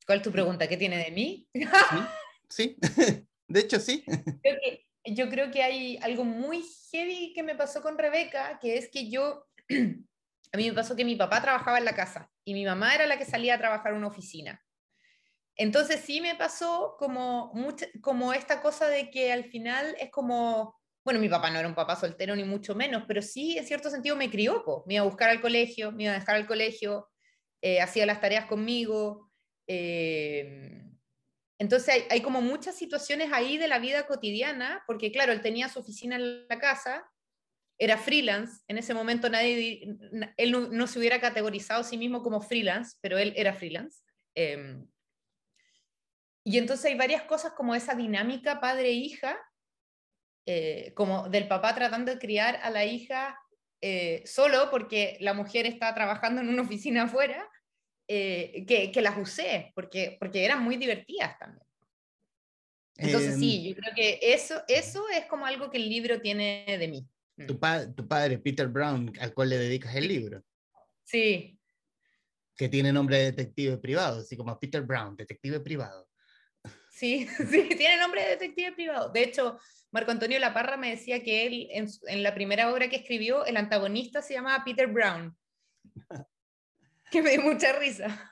[0.06, 0.67] ¿Cuál es tu pregunta?
[0.67, 1.47] ¿Qué tiene de mí?
[1.54, 1.62] ¿Sí?
[2.52, 2.78] Sí,
[3.48, 4.04] de hecho sí.
[5.06, 9.10] yo creo que hay algo muy heavy que me pasó con Rebeca, que es que
[9.10, 12.94] yo, a mí me pasó que mi papá trabajaba en la casa y mi mamá
[12.94, 14.64] era la que salía a trabajar en una oficina.
[15.56, 17.52] Entonces sí me pasó como,
[18.02, 21.76] como esta cosa de que al final es como, bueno, mi papá no era un
[21.76, 25.08] papá soltero ni mucho menos, pero sí en cierto sentido me crió, me iba a
[25.08, 27.10] buscar al colegio, me iba a dejar al colegio,
[27.62, 29.30] eh, hacía las tareas conmigo.
[29.68, 30.90] Eh,
[31.62, 35.78] entonces hay, como muchas situaciones ahí de la vida cotidiana, porque claro, él tenía su
[35.78, 37.08] oficina en la casa,
[37.78, 39.88] era freelance, en ese momento nadie,
[40.38, 44.02] él no, se hubiera categorizado a sí mismo como freelance, pero él era freelance.
[44.34, 44.88] Em,
[46.43, 49.38] y entonces hay varias cosas como esa dinámica padre-hija,
[50.47, 53.39] eh, como del papá tratando de criar a la hija
[53.82, 57.47] eh, solo porque la mujer está trabajando en una oficina afuera,
[58.13, 61.65] eh, que, las usé, porque, porque eran muy divertidas también.
[62.97, 66.88] Entonces sí, yo creo que eso, eso es como algo que el libro tiene de
[66.89, 67.08] mí.
[67.38, 67.45] Mm.
[67.45, 67.60] Tu,
[67.95, 70.43] tu padre, Peter Brown, al cual le dedicas el libro.
[71.06, 71.58] Sí.
[72.58, 76.10] Que tiene nombre de detective privado, así como Peter Brown, detective privado.
[76.91, 79.10] Sí, sí, tiene nombre de detective privado.
[79.10, 79.58] De hecho,
[79.89, 83.56] Marco Antonio Laparra me decía que él, en, en la primera obra que escribió, el
[83.56, 85.34] antagonista se llamaba Peter Brown.
[87.12, 88.32] que me dio mucha risa.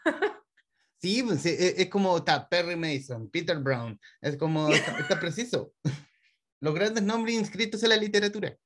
[1.02, 5.74] Sí, pues, e, es, como está, Perry Mason, Peter Brown, es como, está, preciso.
[6.62, 8.58] Los grandes nombres inscritos en la literatura.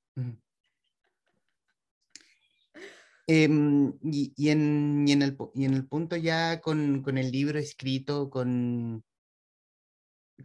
[3.28, 7.32] Em, y, y, en, y, en el, y en el punto ya con, con el
[7.32, 9.04] libro escrito, con,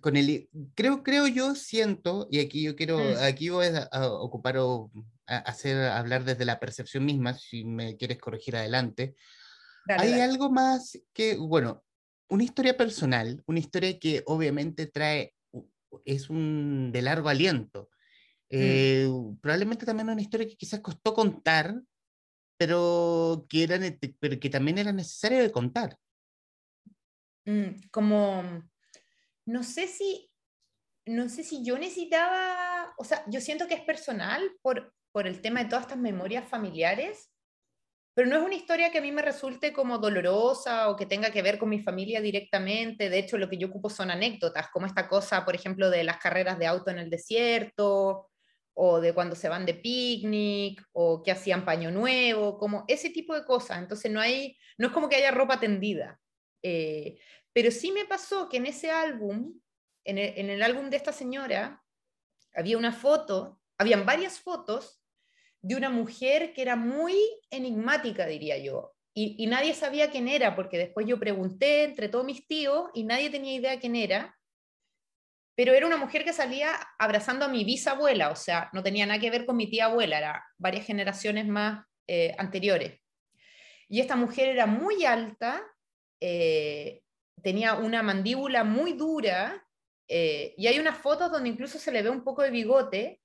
[0.01, 3.17] con el, creo, creo yo, siento, y aquí yo quiero, mm.
[3.23, 4.91] aquí voy a, ocupar o
[5.27, 9.15] hacer, hablar desde la percepción misma, si me quieres corregir adelante,
[9.97, 11.85] hay algo más que, bueno,
[12.29, 15.35] una historia personal, una historia que obviamente trae,
[16.05, 17.89] es un de largo aliento.
[18.51, 18.57] Mm.
[18.61, 19.09] Eh,
[19.41, 21.81] probablemente también una historia que quizás costó contar,
[22.59, 23.79] pero que, era,
[24.19, 25.97] pero que también era necesario de contar.
[27.47, 28.43] Mm, como,
[29.47, 30.31] no sé si,
[31.07, 35.41] no sé si yo necesitaba, o sea, yo siento que es personal por, por el
[35.41, 37.31] tema de todas estas memorias familiares,
[38.19, 41.31] pero no es una historia que a mí me resulte como dolorosa o que tenga
[41.31, 43.09] que ver con mi familia directamente.
[43.11, 46.17] De hecho, lo que yo ocupo son anécdotas, como esta cosa, por ejemplo, de las
[46.17, 48.29] carreras de auto en el desierto,
[48.75, 53.37] o de cuando se van de picnic, o que hacían paño nuevo, como ese tipo
[53.37, 53.79] de cosas.
[53.79, 56.19] Entonces, no, hay, no es como que haya ropa tendida.
[56.61, 57.21] Eh,
[57.53, 59.61] pero sí me pasó que en ese álbum,
[60.03, 61.85] en el, en el álbum de esta señora,
[62.53, 65.05] había una foto, habían varias fotos
[65.61, 67.15] de una mujer que era muy
[67.51, 68.95] enigmática, diría yo.
[69.15, 73.31] Y, nadie sabía quién era, porque después yo pregunté entre todos mis tíos y nadie
[73.31, 74.39] tenía idea quién era.
[75.57, 79.19] Pero era una mujer que salía abrazando a mi bisabuela, o sea, no tenía nada
[79.19, 83.01] que ver con mi tía abuela, era varias generaciones más eh, anteriores.
[83.89, 85.65] Y esta mujer era muy alta,
[86.21, 87.03] eh,
[87.43, 89.67] tenía una mandíbula muy dura,
[90.07, 93.21] eh, y hay unas fotos donde incluso se le ve un poco de bigote,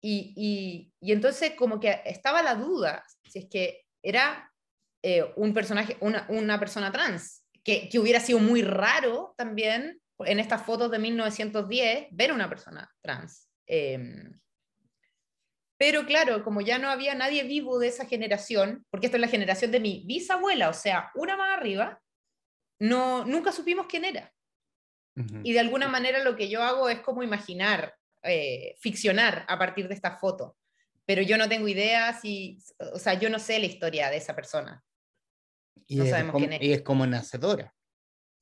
[0.00, 4.52] y, entonces como que estaba la duda si es que era
[5.02, 10.90] eh, un personaje, una, persona trans, que, hubiera sido muy raro también en estas fotos
[10.90, 13.48] de 1910 ver una persona trans.
[13.66, 14.40] Em,
[15.78, 19.28] pero claro, como ya no había nadie vivo de esa generación, porque esto es la
[19.28, 22.00] generación de mi bisabuela, o sea, una más arriba,
[22.80, 24.32] no, nunca supimos quién era.
[25.42, 29.88] Y de alguna manera lo que yo hago es como imaginar eh, ficcionar a partir
[29.88, 30.56] de esta foto,
[31.06, 32.58] pero yo no tengo idea si,
[32.92, 34.84] o sea, yo no sé la historia de esa persona.
[35.86, 36.62] Y no sabemos quién es.
[36.62, 37.74] Y es como nacedora.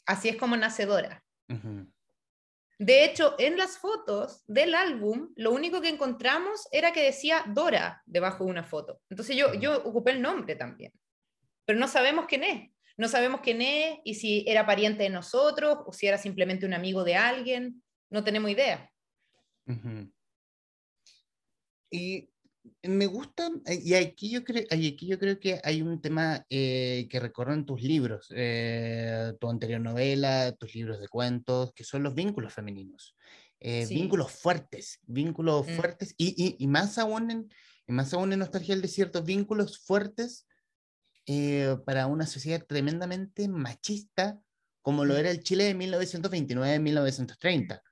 [0.05, 1.25] Así es como nacedora.
[2.79, 8.03] De hecho, en las fotos del álbum, lo único que encontramos era que decía Dora
[8.05, 9.01] debajo de una foto.
[9.09, 10.93] Entonces yo, yo ocupé el nombre también.
[11.65, 12.71] Pero no sabemos quién es.
[12.97, 16.75] No sabemos quién es y si era pariente de nosotros o si era simplemente un
[16.75, 17.83] amigo de alguien.
[18.11, 18.91] No tenemos idea.
[21.91, 22.29] Y
[22.83, 27.07] me gusta, eh, y aquí yo creo, aquí yo creo que hay un tema eh,
[27.11, 32.15] que recorren tus libros, eh, tu anterior novela, tus libros de cuentos, que son los
[32.15, 33.17] vínculos femeninos.
[33.89, 35.75] Vínculos fuertes, vínculos mm.
[35.75, 37.49] fuertes, y, y, más aún en,
[37.89, 40.47] más aún en Nostalgia del Desierto, vínculos fuertes
[41.85, 44.39] para una sociedad tremendamente machista
[44.83, 45.17] como lo mm.
[45.17, 47.83] era el Chile de 1929-1930.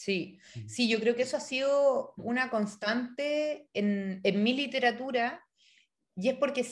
[0.00, 5.44] Sí, sí, yo creo que eso ha sido una constante en, en mi literatura
[6.16, 6.64] y es porque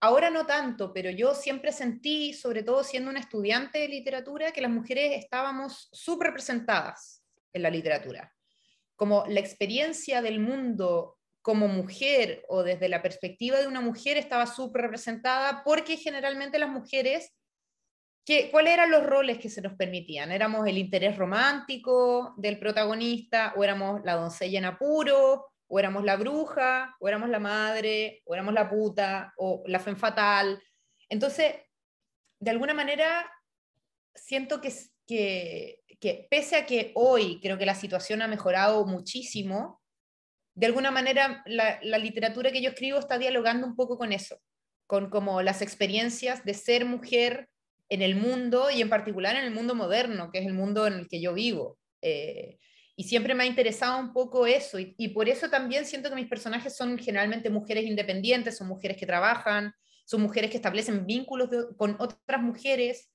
[0.00, 4.62] ahora no tanto, pero yo siempre sentí, sobre todo siendo una estudiante de literatura, que
[4.62, 8.34] las mujeres estábamos subrepresentadas en la literatura.
[8.96, 14.46] Como la experiencia del mundo como mujer o desde la perspectiva de una mujer estaba
[14.46, 17.30] subrepresentada porque generalmente las mujeres
[18.50, 20.30] ¿Cuáles eran los roles que se nos permitían?
[20.30, 23.52] ¿Éramos el interés romántico del protagonista?
[23.56, 25.46] ¿O éramos la doncella en apuro?
[25.66, 26.94] ¿O éramos la bruja?
[27.00, 28.22] ¿O éramos la madre?
[28.24, 29.32] ¿O éramos la puta?
[29.38, 30.62] ¿O la fe fatal?
[31.08, 31.56] Entonces,
[32.38, 33.28] de alguna manera,
[34.14, 34.72] siento que,
[35.04, 39.80] que, que pese a que hoy creo que la situación ha mejorado muchísimo,
[40.54, 44.40] de alguna manera la, la literatura que yo escribo está dialogando un poco con eso,
[44.86, 47.48] con como las experiencias de ser mujer
[47.92, 50.94] en el mundo y en particular en el mundo moderno, que es el mundo en
[50.94, 51.78] el que yo vivo.
[52.00, 52.58] Eh,
[52.96, 56.28] y siempre me ha interesado un poco eso y, por eso también siento que mis
[56.28, 59.74] personajes son generalmente mujeres independientes, son mujeres que trabajan,
[60.06, 63.10] son mujeres que establecen vínculos con otras mujeres.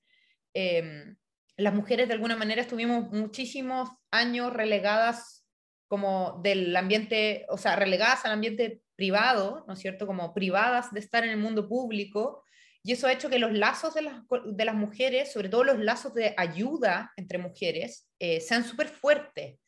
[0.54, 1.16] Em,
[1.56, 5.44] las mujeres de alguna manera estuvimos muchísimos años relegadas
[5.88, 10.06] como del ambiente, o sea, relegadas al ambiente privado, ¿no es cierto?
[10.06, 12.44] Como privadas de estar en el mundo público.
[12.82, 15.78] Y eso ha hecho que los lazos de las, de las mujeres, sobre todo los
[15.78, 19.58] lazos de ayuda entre mujeres, eh, sean súper fuertes.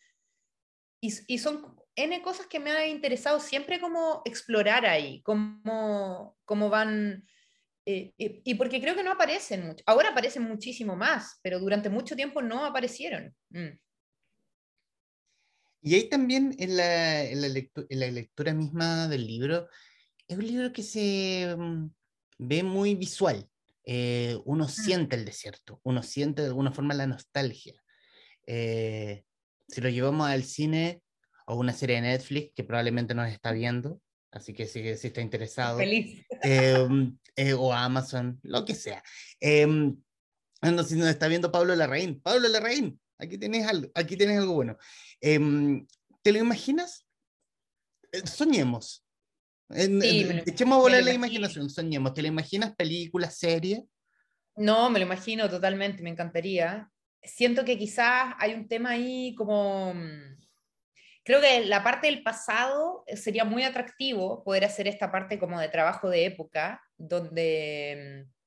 [1.03, 7.27] Y, son N cosas que me han interesado siempre como explorar ahí, cómo, cómo van...
[7.87, 9.83] Eh, y, porque creo que no aparecen mucho.
[9.87, 13.35] Ahora aparecen muchísimo más, pero durante mucho tiempo no aparecieron.
[13.49, 13.79] Mm.
[15.83, 19.67] Y ahí también en la, en, la lectura, en la, lectura, misma del libro,
[20.29, 21.89] es un libro que se mm,
[22.41, 23.49] ve muy visual.
[23.85, 27.75] Eh, uno siente el desierto, uno siente de alguna forma la nostalgia.
[28.47, 29.25] Eh,
[29.69, 31.03] si lo llevamos al cine
[31.47, 35.21] o una serie de Netflix que probablemente nos está viendo, así que si, si está
[35.21, 36.27] interesado, Feliz.
[36.43, 39.03] Em, eh, o Amazon, lo que sea.
[39.41, 39.67] Eh,
[40.63, 44.79] si nos está viendo Pablo Larraín, Pablo Larraín, aquí tienes algo, aquí tienes algo bueno.
[45.21, 45.87] Em,
[46.23, 47.07] ¿Te lo imaginas?
[49.73, 52.13] Echemos a volar la imaginación, soñemos.
[52.15, 53.85] ¿Te lo imaginas película, serie?
[54.57, 56.91] No, me lo imagino totalmente, me encantaría.
[57.23, 59.95] Siento que quizás hay un tema ahí como...
[59.95, 60.39] Mm,
[61.25, 65.69] creo que la parte del pasado sería muy atractivo poder hacer esta parte como de
[65.69, 68.41] trabajo de época, donde mm,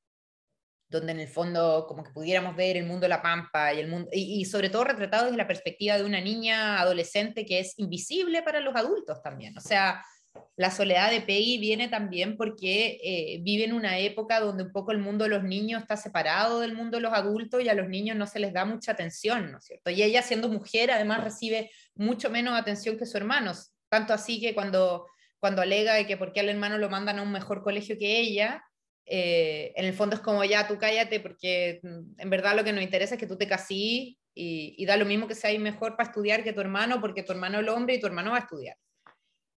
[0.93, 3.87] donde en el fondo como que pudiéramos ver el mundo de la pampa y, el
[3.89, 8.43] mundo, y, sobre todo retratado desde la perspectiva de una niña adolescente que es invisible
[8.43, 9.57] para los adultos también.
[9.57, 10.03] O sea,
[10.55, 14.91] la soledad de Peggy viene también porque eh, vive en una época donde un poco
[14.91, 17.89] el mundo de los niños está separado del mundo de los adultos y a los
[17.89, 19.89] niños no se les da mucha atención, ¿no es cierto?
[19.89, 24.53] Y ella siendo mujer además recibe mucho menos atención que sus hermanos, tanto así que
[24.53, 25.07] cuando,
[25.39, 28.19] cuando alega de que por qué al hermano lo mandan a un mejor colegio que
[28.19, 28.63] ella,
[29.05, 32.71] eh, en el fondo es como ya tú cállate porque mm, en verdad lo que
[32.71, 36.09] nos interesa es que tú te casí y, da lo mismo que sea mejor para
[36.09, 38.41] estudiar que tu hermano porque tu hermano es el hombre y tu hermano va a
[38.41, 38.77] estudiar.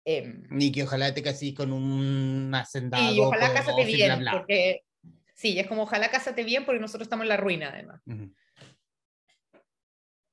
[0.05, 3.13] Eh, Ni que ojalá te casís con un hacendado.
[3.13, 4.83] Y ojalá cásate bien, porque
[5.33, 8.01] sí, es como ojalá cásate bien porque nosotros estamos en la ruina además.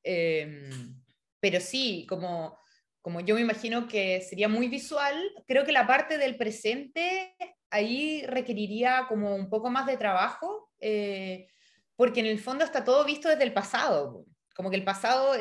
[0.02, 0.94] Em,
[1.40, 2.58] pero sí, como,
[3.00, 5.16] como yo me imagino que sería muy visual,
[5.46, 7.34] creo que la parte del presente
[7.70, 11.48] ahí requeriría como un poco más de trabajo, eh,
[11.94, 14.24] porque en el fondo está todo visto desde el pasado.
[14.61, 15.32] Como que el pasado,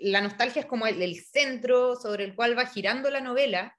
[0.00, 3.78] la nostalgia es como el, centro sobre el cual va girando la novela,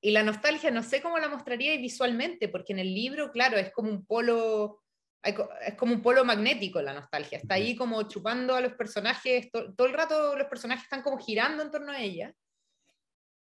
[0.00, 3.70] y la nostalgia no sé cómo la mostraría visualmente, porque en el libro, claro, es
[3.72, 4.82] como un polo,
[5.22, 9.86] es como un polo magnético la nostalgia, está ahí como chupando a los personajes, todo
[9.86, 12.32] el rato los personajes están como girando en torno a ella,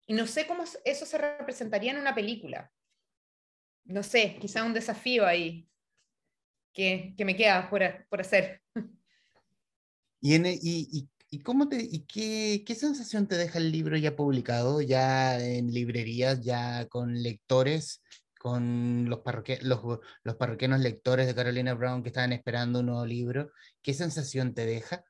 [0.08, 2.72] y no sé cómo eso se representaría en una película
[3.90, 5.68] no sé, quizá un desafío ahí
[6.74, 8.62] que, me queda por, por hacer.
[10.22, 14.82] ¿Y, y, y, cómo te, y qué, qué, sensación te deja el libro ya publicado,
[14.82, 18.02] ya en librerías, ya con lectores,
[18.40, 19.20] con los,
[19.62, 23.52] los, los parroquianos lectores de Carolina Brown que estaban esperando un nuevo libro?
[23.82, 25.04] ¿Qué sensación te deja?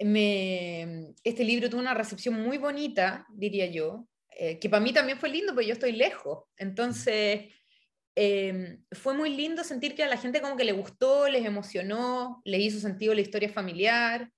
[0.00, 4.08] Me, este libro tuvo una recepción muy bonita, diría yo.
[4.36, 6.44] Eh, que para mí también fue lindo, porque yo estoy lejos.
[6.56, 7.54] Entonces,
[8.14, 12.40] em, fue muy lindo sentir que a la gente como que le gustó, les emocionó,
[12.44, 14.30] les hizo sentido la historia familiar.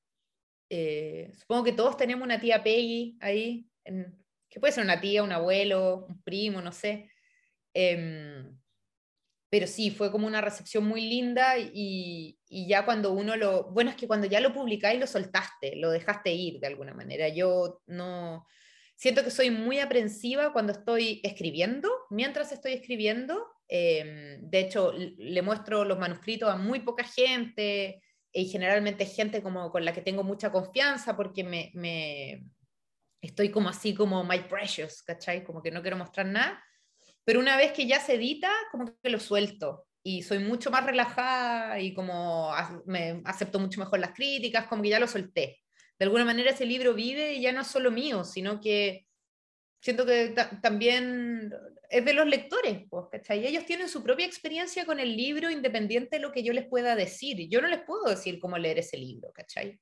[0.70, 3.68] Eh, supongo que todos tenemos una tía Peggy ahí,
[4.48, 7.10] que puede ser una tía, un abuelo, un primo, no sé.
[7.74, 8.58] Em,
[9.48, 13.90] pero sí, fue como una recepción muy linda y, y, ya cuando uno lo, bueno,
[13.90, 17.28] es que cuando ya lo publicáis lo soltaste, lo dejaste ir de alguna manera.
[17.28, 18.46] Yo no,
[18.96, 23.46] Siento que soy muy aprensiva cuando estoy escribiendo, mientras estoy escribiendo.
[23.68, 28.02] Em, de hecho, le muestro los manuscritos a muy poca gente
[28.32, 32.44] y generalmente gente como con la que tengo mucha confianza porque me,
[33.20, 35.44] estoy como así como my precious, ¿cachai?
[35.44, 36.62] Como que no quiero mostrar nada.
[37.24, 40.84] Pero una vez que ya se edita, como que lo suelto y soy mucho más
[40.86, 42.52] relajada y como
[42.84, 45.58] me acepto mucho mejor las críticas, como que ya lo solté
[45.98, 49.06] de alguna manera ese libro vive y ya no es solo mío, sino que
[49.80, 51.52] siento que también
[51.90, 53.46] es de los lectores, pues, ¿cachai?
[53.46, 56.94] Ellos tienen su propia experiencia con el libro independiente de lo que yo les pueda
[56.94, 57.48] decir.
[57.48, 59.80] Yo no les puedo decir cómo leer ese libro, ¿cachai?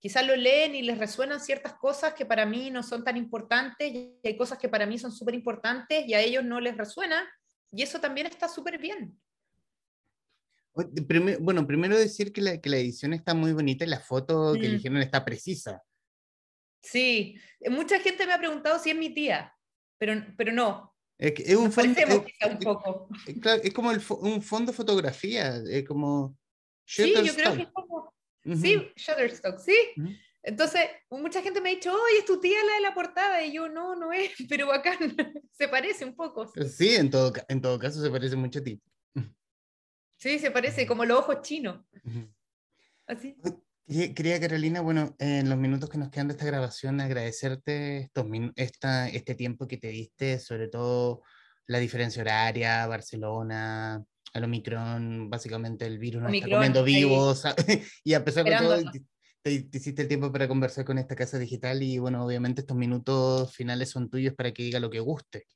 [0.00, 3.92] Quizás lo leen y les resuenan ciertas cosas que para mí no son tan importantes
[3.92, 7.28] y hay cosas que para mí son súper importantes y a ellos no les resuena
[7.72, 9.18] y eso también está súper bien
[11.40, 14.60] bueno, primero decir que la, que la, edición está muy bonita y la foto que
[14.60, 14.64] mm.
[14.64, 15.82] eligieron está precisa.
[16.80, 17.36] Sí,
[17.68, 19.52] mucha gente me ha preguntado si es mi tía,
[19.98, 20.94] pero, pero no.
[21.18, 23.08] Es, es un, fondo, es, un poco.
[23.26, 26.38] es como el, un fondo fotografía, es como...
[26.86, 28.14] Sí, yo creo que es como...
[28.44, 29.76] Sí, Shutterstock, sí.
[30.42, 33.52] Entonces, mucha gente me ha dicho, oye, es tu tía la de la portada, y
[33.52, 34.96] yo, no, no es, pero bacán,
[35.52, 36.50] se parece un poco.
[36.66, 38.80] Sí, en todo, en todo caso se parece mucho a ti.
[40.16, 41.84] Sí, se parece, como los ojos chinos.
[43.06, 43.36] Así.
[43.88, 48.26] Quería, Carolina, bueno, en los minutos que nos quedan de esta grabación, agradecerte estos
[48.56, 51.22] esta, este tiempo que te diste, sobre todo
[51.66, 57.44] la diferencia horaria, Barcelona, al Omicron, básicamente el virus nos está comiendo vivos,
[58.04, 58.78] y a pesar de todo,
[59.42, 63.54] te, hiciste el tiempo para conversar con esta casa digital y bueno, obviamente estos minutos
[63.54, 65.46] finales son tuyos para que diga lo que guste.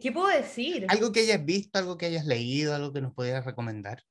[0.00, 0.86] ¿Qué puedo decir?
[0.88, 4.02] Algo que hayas visto, algo que hayas leído, algo que nos pudieras recomendar.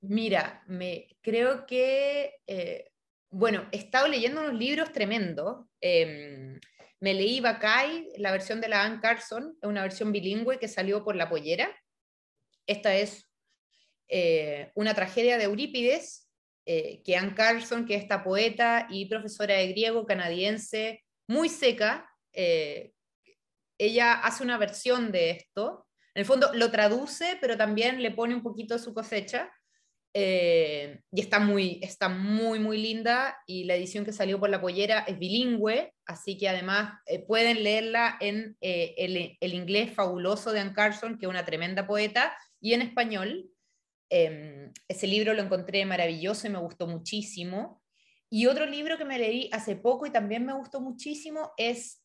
[0.00, 2.90] Mira, me, creo que, eh,
[3.30, 5.66] bueno, he estado leyendo unos libros tremendos.
[5.80, 6.60] Em,
[7.00, 11.16] me leí Bacay, la versión de la Anne Carson, una versión bilingüe que salió por
[11.16, 11.74] La Pollera.
[12.66, 13.24] Esta es
[14.08, 16.28] eh, una tragedia de Eurípides,
[16.66, 22.08] eh, que Anne Carson, que es esta poeta y profesora de griego canadiense, muy seca,
[23.78, 25.86] ella hace una versión de esto.
[26.14, 29.50] En el fondo lo traduce, pero también le pone un poquito su cosecha.
[30.18, 34.62] Eh, y está muy, está muy, muy linda y la edición que salió por la
[34.62, 40.52] pollera es bilingüe, así que además eh, pueden leerla en eh, el, el, inglés fabuloso
[40.52, 43.50] de Anne Carson, que es una tremenda poeta, y en español.
[44.08, 47.82] Em, ese libro lo encontré maravilloso y me gustó muchísimo.
[48.30, 52.00] Y otro libro que me leí hace poco y también me gustó muchísimo es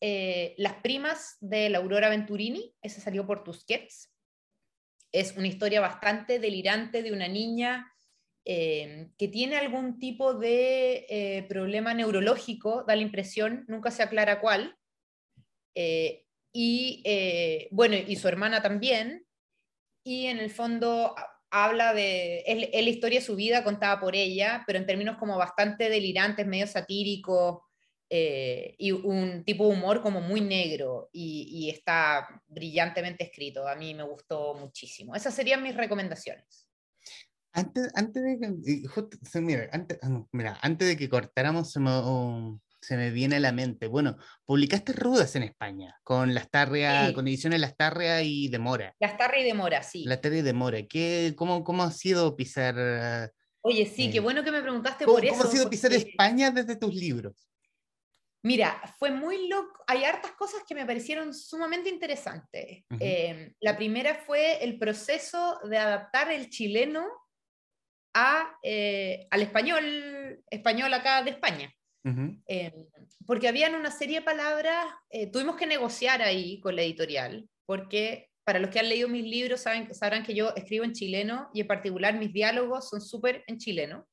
[0.58, 4.12] Las primas de la Aurora Venturini, ese salió por Tusquets.
[5.12, 7.91] Es una historia bastante delirante de una niña
[8.44, 14.40] eh, que tiene algún tipo de eh, problema neurológico, da la impresión, nunca se aclara
[14.40, 14.76] cuál,
[15.76, 17.02] eh, y
[17.70, 19.24] bueno, y su hermana también,
[20.04, 21.14] y en el fondo
[21.50, 25.38] habla de, es, la historia de su vida contada por ella, pero en términos como
[25.38, 27.60] bastante delirantes, medio satíricos,
[28.14, 33.66] y un tipo de humor como muy negro y, está brillantemente escrito.
[33.66, 35.14] A mí me gustó muchísimo.
[35.14, 36.71] Esas serían mis recomendaciones.
[37.54, 42.58] Antes, antes de que, mira, antes, ah, mira, antes de que cortáramos se me, oh,
[42.80, 43.88] se me, viene a la mente.
[43.88, 48.94] Bueno, publicaste Rudas en España, con las Lastarria, con ediciones Lastarria y Demora.
[49.00, 50.04] Lastarria y Demora, sí.
[50.04, 50.78] Lastarria y Demora.
[50.88, 53.30] ¿Qué, cómo, ¿Cómo ha sido pisar?
[53.60, 55.34] Oye, sí, qué eh, bueno que me preguntaste por eso.
[55.34, 57.48] ¿Cómo ha sido pisar España desde tus libros?
[58.44, 59.84] Mira, fue muy loco.
[59.86, 62.84] Hay hartas cosas que me parecieron sumamente interesantes.
[62.98, 67.06] Em, la primera fue el proceso de adaptar el chileno
[68.62, 71.72] eh, al español, español acá de España.
[72.48, 72.72] Eh,
[73.26, 78.28] porque habían una serie de palabras, eh, tuvimos que negociar ahí con la editorial, porque
[78.44, 81.60] para los que han leído mis libros saben, sabrán que yo escribo en chileno y
[81.60, 84.06] en particular mis diálogos son súper en chileno.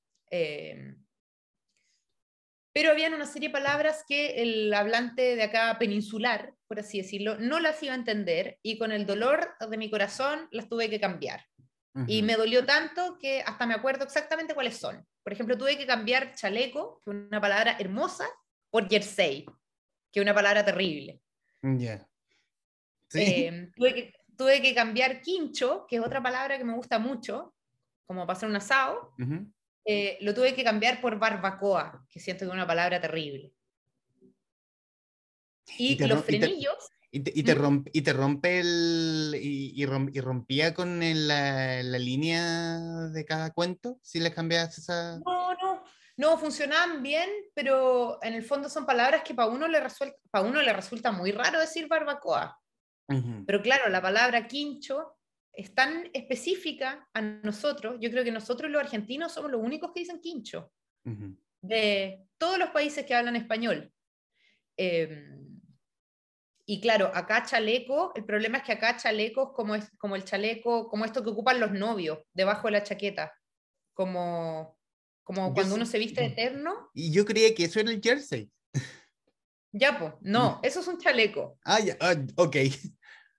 [2.71, 7.37] pero habían una serie de palabras que el hablante de acá peninsular, por así decirlo,
[7.39, 10.99] no las iba a entender y con el dolor de mi corazón las tuve que
[10.99, 11.43] cambiar.
[12.07, 15.05] Y me dolió tanto que hasta me acuerdo exactamente cuáles son.
[15.23, 18.25] Por ejemplo, tuve que cambiar chaleco, que es una palabra hermosa,
[18.69, 19.45] por jersey,
[20.11, 21.21] que es una palabra terrible.
[21.61, 22.07] Ya.
[23.13, 27.53] Em, tuve, que, tuve que cambiar quincho, que es otra palabra que me gusta mucho,
[28.05, 29.13] como para hacer un asado.
[29.85, 33.53] Eh, lo tuve que cambiar por barbacoa, que siento que es una palabra terrible.
[35.77, 36.89] Y, los frenillos.
[37.11, 39.35] Y te, y te, rompe, y te rompe el.
[39.41, 39.85] Y, y
[40.21, 42.79] rompía con la, la, línea
[43.11, 45.19] de cada cuento si les cambias esa.
[45.25, 45.83] No, no.
[46.19, 50.45] No, funcionaban bien, pero en el fondo son palabras que para uno le, resulta, para
[50.45, 52.59] uno le resulta muy raro decir barbacoa.
[53.47, 55.15] Pero claro, la palabra quincho
[55.53, 57.97] es tan específica a nosotros.
[58.01, 60.73] Yo creo que nosotros los argentinos somos los únicos que dicen quincho.
[61.61, 63.89] De todos los países que hablan español.
[64.75, 65.25] Eh,
[66.71, 70.87] y claro, acá chaleco, el problema es que acá chalecos como, es, como el chaleco,
[70.87, 73.33] como esto que ocupan los novios, debajo de la chaqueta,
[73.95, 74.77] como,
[75.23, 76.91] como cuando uno se viste eterno.
[76.93, 78.51] Y yo creía que eso era el jersey.
[79.71, 81.57] Ya, pues, no, eso es un chaleco.
[81.65, 82.57] Ah, ya, ah, ok.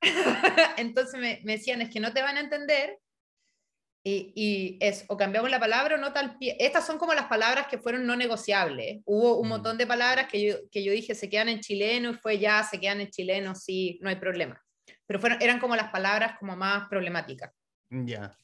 [0.77, 2.99] Entonces me, me, decían, es que no te van a entender,
[4.03, 6.57] y, es o cambiamos la palabra o no tal pie.
[6.59, 9.01] Estas son como las palabras que fueron no negociables.
[9.05, 9.51] Hubo un mm.
[9.51, 12.63] montón de palabras que yo, que yo dije se quedan en chileno y fue ya,
[12.63, 14.63] se quedan en chileno, sí, no hay problema.
[15.07, 17.53] Pero fueron, eran como las palabras como más problemáticas.
[17.91, 18.37] Ya.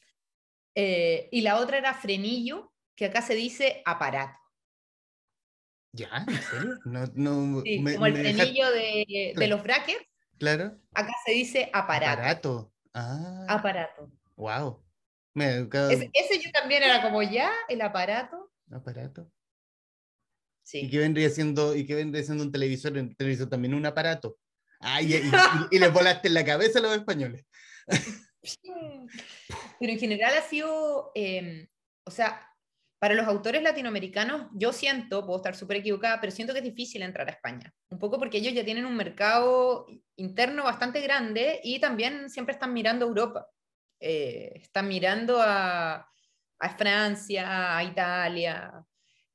[0.75, 4.39] Eh, y la otra era frenillo, que acá se dice aparato.
[5.93, 6.27] ¿Ya?
[6.29, 6.79] ¿En serio?
[6.85, 10.05] No, no, como el frenillo de, de, los brackets.
[10.39, 10.79] Claro.
[10.93, 12.21] Acá se dice aparato.
[12.21, 12.73] Aparato.
[12.93, 13.47] Ah.
[13.49, 14.13] Aparato.
[14.37, 14.86] Wow.
[15.37, 18.51] Ese, yo también era como ya, el aparato.
[18.71, 19.31] Aparato.
[20.63, 20.81] Sí.
[20.81, 24.39] Y que vendría siendo, y que vendría siendo un televisor, un televisor también un aparato.
[24.81, 25.21] Ay, y,
[25.79, 27.45] les volaste en la cabeza a los españoles.
[29.79, 31.69] Pero en general ha sido, em,
[32.05, 32.47] o sea,
[32.99, 37.03] para los autores latinoamericanos, yo siento, puedo estar súper equivocada, pero siento que es difícil
[37.03, 37.73] entrar a España.
[37.91, 42.73] Un poco porque ellos ya tienen un mercado interno bastante grande y también siempre están
[42.73, 43.49] mirando Europa.
[44.01, 46.09] Eh, están mirando a,
[46.59, 48.73] a, Francia, a Italia.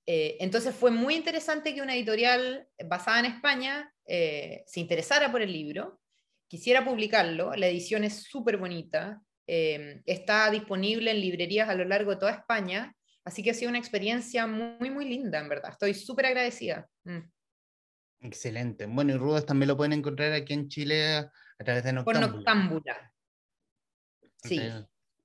[0.05, 5.41] Eh, entonces fue muy interesante que una editorial basada en España eh, se interesara por
[5.41, 6.01] el libro,
[6.47, 7.53] quisiera publicarlo.
[7.55, 9.21] La edición es súper bonita.
[9.47, 13.77] está disponible en librerías a lo largo de toda España Así que ha sido una
[13.77, 15.71] experiencia muy, muy linda, en verdad.
[15.71, 16.87] Estoy súper agradecida.
[17.03, 17.19] Mm.
[18.21, 18.85] Excelente.
[18.87, 21.31] Bueno, y Rudas también lo pueden encontrar aquí en Chile a,
[21.63, 22.27] través de Noctámbula.
[22.27, 23.10] Por Noctámbula.
[24.43, 24.59] Sí.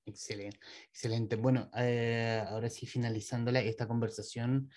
[0.07, 0.59] Excelente.
[0.89, 1.37] Excelente.
[1.37, 4.71] Bueno, eh, ahora sí, finalizando esta conversación.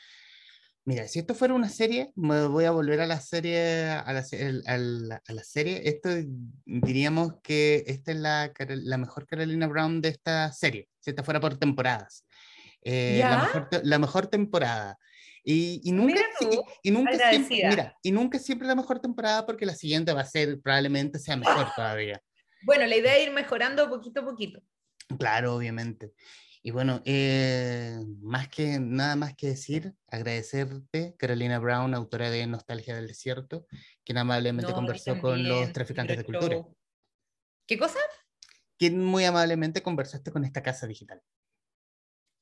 [0.85, 5.21] Mira, si esto fuera una serie, me voy a volver a la serie, a la,
[5.27, 5.81] a la, serie.
[5.87, 6.09] Esto
[6.65, 11.39] diríamos que esta es la, la mejor Carolina Brown de esta serie, si esta fuera
[11.39, 12.25] por temporadas.
[12.81, 14.97] Eh, la, mejor, la, mejor, temporada.
[15.43, 16.21] Y, y nunca,
[16.81, 20.25] y, nunca siempre, mira, y nunca siempre la mejor temporada porque la siguiente va a
[20.25, 22.19] ser, probablemente sea mejor todavía.
[22.63, 24.61] Bueno, la idea es ir mejorando poquito a poquito.
[25.17, 26.13] Claro, obviamente.
[26.61, 32.95] Y bueno, eh, más que nada más que decir, agradecerte, Carolina Brown, autora de Nostalgia
[32.95, 33.65] del Desierto,
[34.03, 36.65] quien amablemente conversó con los traficantes de cultura.
[37.65, 37.99] ¿Qué cosa?
[38.77, 41.21] Quien muy amablemente conversaste con esta casa digital.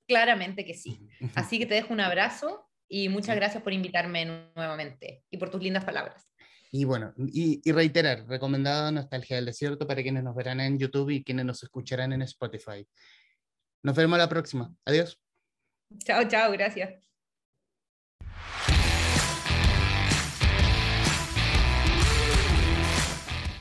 [0.08, 1.08] Claramente que sí.
[1.36, 5.62] Así que te dejo un abrazo y muchas gracias por invitarme nuevamente y por tus
[5.62, 6.28] lindas palabras.
[6.72, 11.24] Y bueno, y, reiterar, recomendado Nostalgia del Desierto para quienes nos verán en YouTube y
[11.24, 12.86] quienes nos escucharán en Spotify.
[13.84, 14.74] Nos vemos la próxima.
[14.86, 15.20] Adiós.
[16.04, 17.08] Chao, chao, gracias.